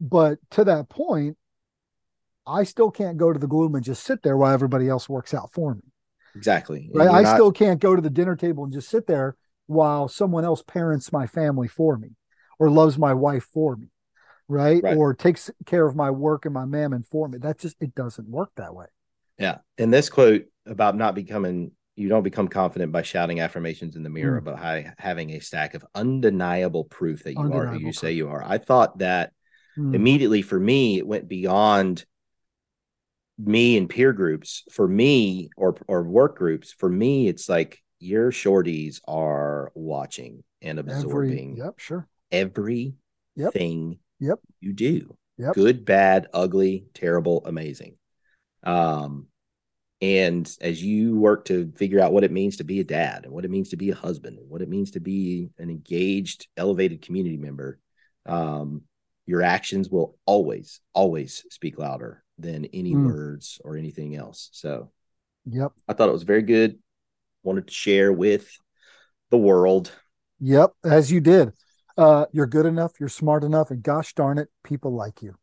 But 0.00 0.38
to 0.52 0.64
that 0.64 0.88
point, 0.88 1.36
I 2.46 2.64
still 2.64 2.90
can't 2.90 3.16
go 3.18 3.32
to 3.32 3.38
the 3.38 3.46
gloom 3.48 3.74
and 3.74 3.84
just 3.84 4.04
sit 4.04 4.22
there 4.22 4.36
while 4.36 4.52
everybody 4.52 4.88
else 4.88 5.08
works 5.08 5.34
out 5.34 5.52
for 5.52 5.74
me. 5.74 5.82
Exactly. 6.36 6.88
Right? 6.94 7.08
I 7.08 7.22
not- 7.22 7.34
still 7.34 7.50
can't 7.52 7.80
go 7.80 7.96
to 7.96 8.02
the 8.02 8.10
dinner 8.10 8.36
table 8.36 8.64
and 8.64 8.72
just 8.72 8.88
sit 8.90 9.06
there 9.06 9.36
while 9.72 10.08
someone 10.08 10.44
else 10.44 10.62
parents 10.62 11.12
my 11.12 11.26
family 11.26 11.68
for 11.68 11.96
me 11.96 12.10
or 12.58 12.70
loves 12.70 12.98
my 12.98 13.14
wife 13.14 13.44
for 13.52 13.76
me. 13.76 13.88
Right? 14.48 14.82
Right. 14.82 14.96
Or 14.96 15.14
takes 15.14 15.50
care 15.66 15.86
of 15.86 15.96
my 15.96 16.10
work 16.10 16.44
and 16.44 16.52
my 16.52 16.66
mammon 16.66 17.04
for 17.04 17.26
me. 17.28 17.38
That 17.38 17.58
just 17.58 17.76
it 17.80 17.94
doesn't 17.94 18.28
work 18.28 18.50
that 18.56 18.74
way. 18.74 18.86
Yeah. 19.38 19.58
And 19.78 19.92
this 19.92 20.10
quote 20.10 20.44
about 20.66 20.94
not 20.96 21.14
becoming, 21.14 21.72
you 21.96 22.08
don't 22.08 22.22
become 22.22 22.48
confident 22.48 22.92
by 22.92 23.02
shouting 23.02 23.40
affirmations 23.40 23.96
in 23.96 24.02
the 24.02 24.10
mirror, 24.10 24.40
Mm. 24.40 24.44
but 24.44 24.56
hi- 24.56 24.92
having 24.98 25.30
a 25.30 25.40
stack 25.40 25.74
of 25.74 25.84
undeniable 25.94 26.84
proof 26.84 27.24
that 27.24 27.32
you 27.32 27.40
are 27.40 27.44
who 27.44 27.52
Undeniable 27.54 27.80
you 27.86 27.92
say 27.92 28.12
you 28.12 28.28
are. 28.28 28.44
I 28.44 28.58
thought 28.58 28.98
that 28.98 29.32
Mm. 29.78 29.94
immediately 29.94 30.42
for 30.42 30.60
me, 30.60 30.98
it 30.98 31.06
went 31.06 31.28
beyond 31.28 32.04
me 33.38 33.78
and 33.78 33.88
peer 33.88 34.12
groups. 34.12 34.64
For 34.70 34.86
me, 34.86 35.48
or 35.56 35.76
or 35.88 36.02
work 36.02 36.36
groups, 36.36 36.72
for 36.72 36.88
me, 36.88 37.26
it's 37.28 37.48
like 37.48 37.81
your 38.02 38.32
shorties 38.32 39.00
are 39.06 39.70
watching 39.74 40.42
and 40.60 40.78
absorbing 40.78 41.52
Every, 41.52 41.64
yep, 41.64 41.78
sure. 41.78 42.08
everything 42.30 42.96
Yep. 43.36 44.28
Yep. 44.28 44.38
you 44.60 44.72
do. 44.72 45.16
Yep. 45.38 45.54
Good, 45.54 45.84
bad, 45.84 46.28
ugly, 46.34 46.86
terrible, 46.94 47.42
amazing. 47.46 47.96
Um, 48.62 49.26
and 50.00 50.50
as 50.60 50.82
you 50.82 51.16
work 51.16 51.44
to 51.46 51.72
figure 51.76 52.00
out 52.00 52.12
what 52.12 52.24
it 52.24 52.32
means 52.32 52.56
to 52.56 52.64
be 52.64 52.80
a 52.80 52.84
dad 52.84 53.24
and 53.24 53.32
what 53.32 53.44
it 53.44 53.50
means 53.50 53.68
to 53.68 53.76
be 53.76 53.90
a 53.90 53.94
husband 53.94 54.38
and 54.38 54.50
what 54.50 54.62
it 54.62 54.68
means 54.68 54.90
to 54.92 55.00
be 55.00 55.50
an 55.58 55.70
engaged, 55.70 56.48
elevated 56.56 57.02
community 57.02 57.36
member, 57.36 57.78
um, 58.26 58.82
your 59.26 59.42
actions 59.42 59.88
will 59.88 60.18
always, 60.26 60.80
always 60.92 61.44
speak 61.50 61.78
louder 61.78 62.24
than 62.38 62.64
any 62.66 62.94
Mm. 62.94 63.04
words 63.04 63.60
or 63.64 63.76
anything 63.76 64.16
else. 64.16 64.48
So 64.52 64.90
Yep. 65.46 65.72
I 65.88 65.92
thought 65.92 66.08
it 66.08 66.12
was 66.12 66.24
very 66.24 66.42
good. 66.42 66.78
Wanted 67.42 67.68
to 67.68 67.74
share 67.74 68.12
with 68.12 68.50
the 69.30 69.38
world. 69.38 69.92
Yep. 70.40 70.72
As 70.84 71.10
you 71.10 71.20
did. 71.20 71.52
Uh, 71.96 72.26
you're 72.32 72.46
good 72.46 72.66
enough, 72.66 72.92
you're 72.98 73.08
smart 73.08 73.44
enough, 73.44 73.70
and 73.70 73.82
gosh 73.82 74.14
darn 74.14 74.38
it, 74.38 74.48
people 74.64 74.94
like 74.94 75.22
you. 75.22 75.34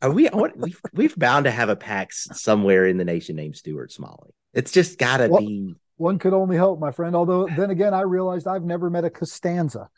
Are 0.00 0.10
we? 0.10 0.26
What, 0.28 0.56
we've 0.56 0.80
we've 0.92 1.16
bound 1.16 1.46
to 1.46 1.50
have 1.50 1.68
a 1.68 1.76
PAX 1.76 2.28
somewhere 2.32 2.86
in 2.86 2.98
the 2.98 3.04
nation 3.04 3.36
named 3.36 3.56
Stuart 3.56 3.90
Smalley. 3.90 4.30
It's 4.52 4.70
just 4.70 4.98
got 4.98 5.18
to 5.18 5.28
Well- 5.28 5.40
be. 5.40 5.74
One 5.96 6.18
could 6.18 6.32
only 6.32 6.56
hope, 6.56 6.80
my 6.80 6.90
friend. 6.90 7.14
Although 7.14 7.46
then 7.46 7.70
again, 7.70 7.94
I 7.94 8.00
realized 8.00 8.48
I've 8.48 8.64
never 8.64 8.90
met 8.90 9.04
a 9.04 9.10
Costanza, 9.10 9.88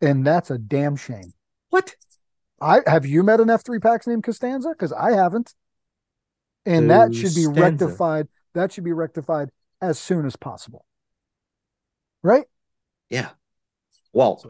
and 0.00 0.26
that's 0.26 0.50
a 0.50 0.58
damn 0.58 0.94
shame. 0.94 1.32
What? 1.70 1.94
I 2.60 2.80
have 2.86 3.06
you 3.06 3.22
met 3.22 3.40
an 3.40 3.48
F3 3.48 3.80
Pax 3.80 4.06
named 4.06 4.24
Costanza? 4.24 4.70
Because 4.70 4.92
I 4.92 5.12
haven't. 5.12 5.54
And 6.66 6.90
that 6.90 7.14
should 7.14 7.34
be 7.34 7.46
rectified. 7.46 8.28
That 8.54 8.72
should 8.72 8.84
be 8.84 8.92
rectified 8.92 9.50
as 9.84 9.98
soon 9.98 10.26
as 10.26 10.36
possible. 10.36 10.84
Right? 12.22 12.44
Yeah. 13.10 13.30
Well, 14.12 14.42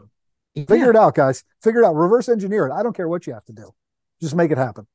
Figure 0.55 0.89
it 0.89 0.95
out, 0.95 1.15
guys. 1.15 1.43
Figure 1.61 1.81
it 1.81 1.85
out. 1.85 1.95
Reverse 1.95 2.29
engineer 2.29 2.67
it. 2.67 2.71
I 2.71 2.81
don't 2.81 2.95
care 2.95 3.09
what 3.09 3.27
you 3.27 3.33
have 3.33 3.43
to 3.45 3.53
do. 3.53 3.73
Just 4.21 4.35
make 4.35 4.51
it 4.51 4.57
happen. 4.57 4.87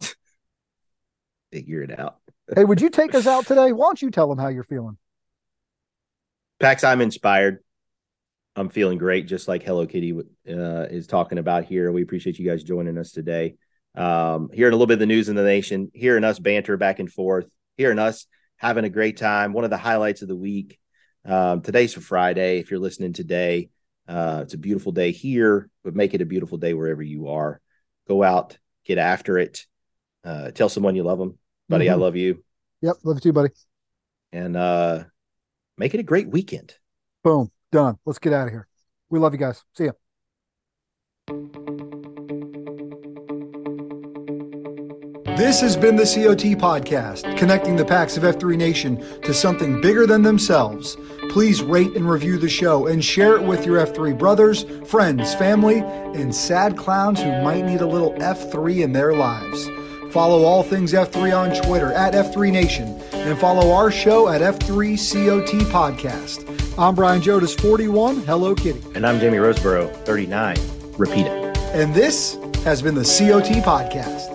figure 1.52 1.82
it 1.82 1.98
out. 1.98 2.18
Hey, 2.54 2.64
would 2.64 2.80
you 2.80 2.88
take 2.88 3.14
us 3.14 3.26
out 3.26 3.46
today? 3.46 3.72
Why 3.72 3.86
don't 3.86 4.00
you 4.00 4.10
tell 4.10 4.28
them 4.28 4.38
how 4.38 4.48
you're 4.48 4.62
feeling? 4.62 4.96
Pax, 6.60 6.84
I'm 6.84 7.00
inspired. 7.00 7.58
I'm 8.54 8.68
feeling 8.68 8.98
great, 8.98 9.26
just 9.26 9.48
like 9.48 9.62
Hello 9.62 9.86
Kitty 9.86 10.12
uh, 10.12 10.86
is 10.90 11.06
talking 11.06 11.38
about 11.38 11.64
here. 11.64 11.90
We 11.90 12.02
appreciate 12.02 12.38
you 12.38 12.48
guys 12.48 12.62
joining 12.62 12.98
us 12.98 13.10
today. 13.10 13.56
Um, 13.96 14.50
hearing 14.52 14.72
a 14.72 14.76
little 14.76 14.86
bit 14.86 14.94
of 14.94 15.00
the 15.00 15.06
news 15.06 15.28
in 15.28 15.36
the 15.36 15.42
nation, 15.42 15.90
hearing 15.94 16.22
us 16.22 16.38
banter 16.38 16.76
back 16.76 17.00
and 17.00 17.10
forth, 17.10 17.46
hearing 17.76 17.98
us 17.98 18.26
having 18.60 18.84
a 18.84 18.90
great 18.90 19.16
time. 19.16 19.54
One 19.54 19.64
of 19.64 19.70
the 19.70 19.78
highlights 19.78 20.20
of 20.22 20.28
the 20.28 20.36
week. 20.36 20.78
Um, 21.24 21.62
today's 21.62 21.94
for 21.94 22.00
Friday. 22.02 22.58
If 22.58 22.70
you're 22.70 22.78
listening 22.80 23.14
today, 23.14 23.70
uh, 24.06 24.40
it's 24.42 24.54
a 24.54 24.58
beautiful 24.58 24.92
day 24.92 25.12
here, 25.12 25.70
but 25.82 25.94
make 25.96 26.12
it 26.12 26.20
a 26.20 26.26
beautiful 26.26 26.58
day 26.58 26.74
wherever 26.74 27.02
you 27.02 27.28
are. 27.28 27.60
Go 28.06 28.22
out, 28.22 28.58
get 28.84 28.98
after 28.98 29.38
it. 29.38 29.64
Uh, 30.24 30.50
tell 30.50 30.68
someone 30.68 30.94
you 30.94 31.02
love 31.02 31.18
them, 31.18 31.38
buddy. 31.70 31.88
I 31.88 31.94
Mhm. 31.94 32.00
love 32.00 32.16
you, 32.16 32.44
Yep. 32.82 32.96
Love 33.04 33.16
you 33.16 33.20
too, 33.20 33.32
buddy. 33.32 33.50
and 34.32 34.56
uh, 34.56 35.04
make 35.78 35.94
it 35.94 36.00
a 36.00 36.04
great 36.04 36.28
weekend. 36.28 36.74
Boom. 37.24 37.50
Done. 37.72 37.98
Let's 38.04 38.18
get 38.18 38.32
out 38.32 38.46
of 38.48 38.52
here. 38.52 38.68
We 39.08 39.18
love 39.18 39.32
you 39.32 39.38
guys. 39.38 39.62
See 39.74 39.86
ya. 41.28 41.59
This 45.40 45.62
has 45.62 45.74
been 45.74 45.96
the 45.96 46.02
COT 46.02 46.60
Podcast, 46.60 47.38
connecting 47.38 47.74
the 47.74 47.84
PAX 47.86 48.18
of 48.18 48.24
F3 48.24 48.58
Nation 48.58 49.02
to 49.22 49.32
something 49.32 49.80
bigger 49.80 50.06
than 50.06 50.20
themselves. 50.20 50.98
Please 51.30 51.62
rate 51.62 51.96
and 51.96 52.06
review 52.06 52.36
the 52.36 52.46
show 52.46 52.88
and 52.88 53.02
share 53.02 53.36
it 53.36 53.42
with 53.42 53.64
your 53.64 53.78
F3 53.86 54.18
brothers, 54.18 54.66
friends, 54.86 55.34
family, 55.34 55.78
and 55.78 56.34
sad 56.34 56.76
clowns 56.76 57.22
who 57.22 57.30
might 57.40 57.64
need 57.64 57.80
a 57.80 57.86
little 57.86 58.12
F3 58.16 58.82
in 58.82 58.92
their 58.92 59.14
lives. 59.14 59.70
Follow 60.12 60.44
all 60.44 60.62
things 60.62 60.92
F3 60.92 61.34
on 61.34 61.64
Twitter 61.64 61.90
at 61.90 62.12
F3 62.12 62.52
Nation 62.52 63.00
and 63.14 63.38
follow 63.38 63.72
our 63.72 63.90
show 63.90 64.28
at 64.28 64.42
F3COT 64.42 65.62
Podcast. 65.72 66.78
I'm 66.78 66.94
Brian 66.94 67.22
Jodas, 67.22 67.58
41. 67.58 68.24
Hello, 68.24 68.54
Kitty. 68.54 68.82
And 68.94 69.06
I'm 69.06 69.18
Jamie 69.18 69.38
Roseborough, 69.38 69.90
39. 70.04 70.58
Repeat 70.98 71.24
it. 71.24 71.56
And 71.74 71.94
this 71.94 72.36
has 72.62 72.82
been 72.82 72.94
the 72.94 73.04
COT 73.04 73.64
Podcast. 73.64 74.29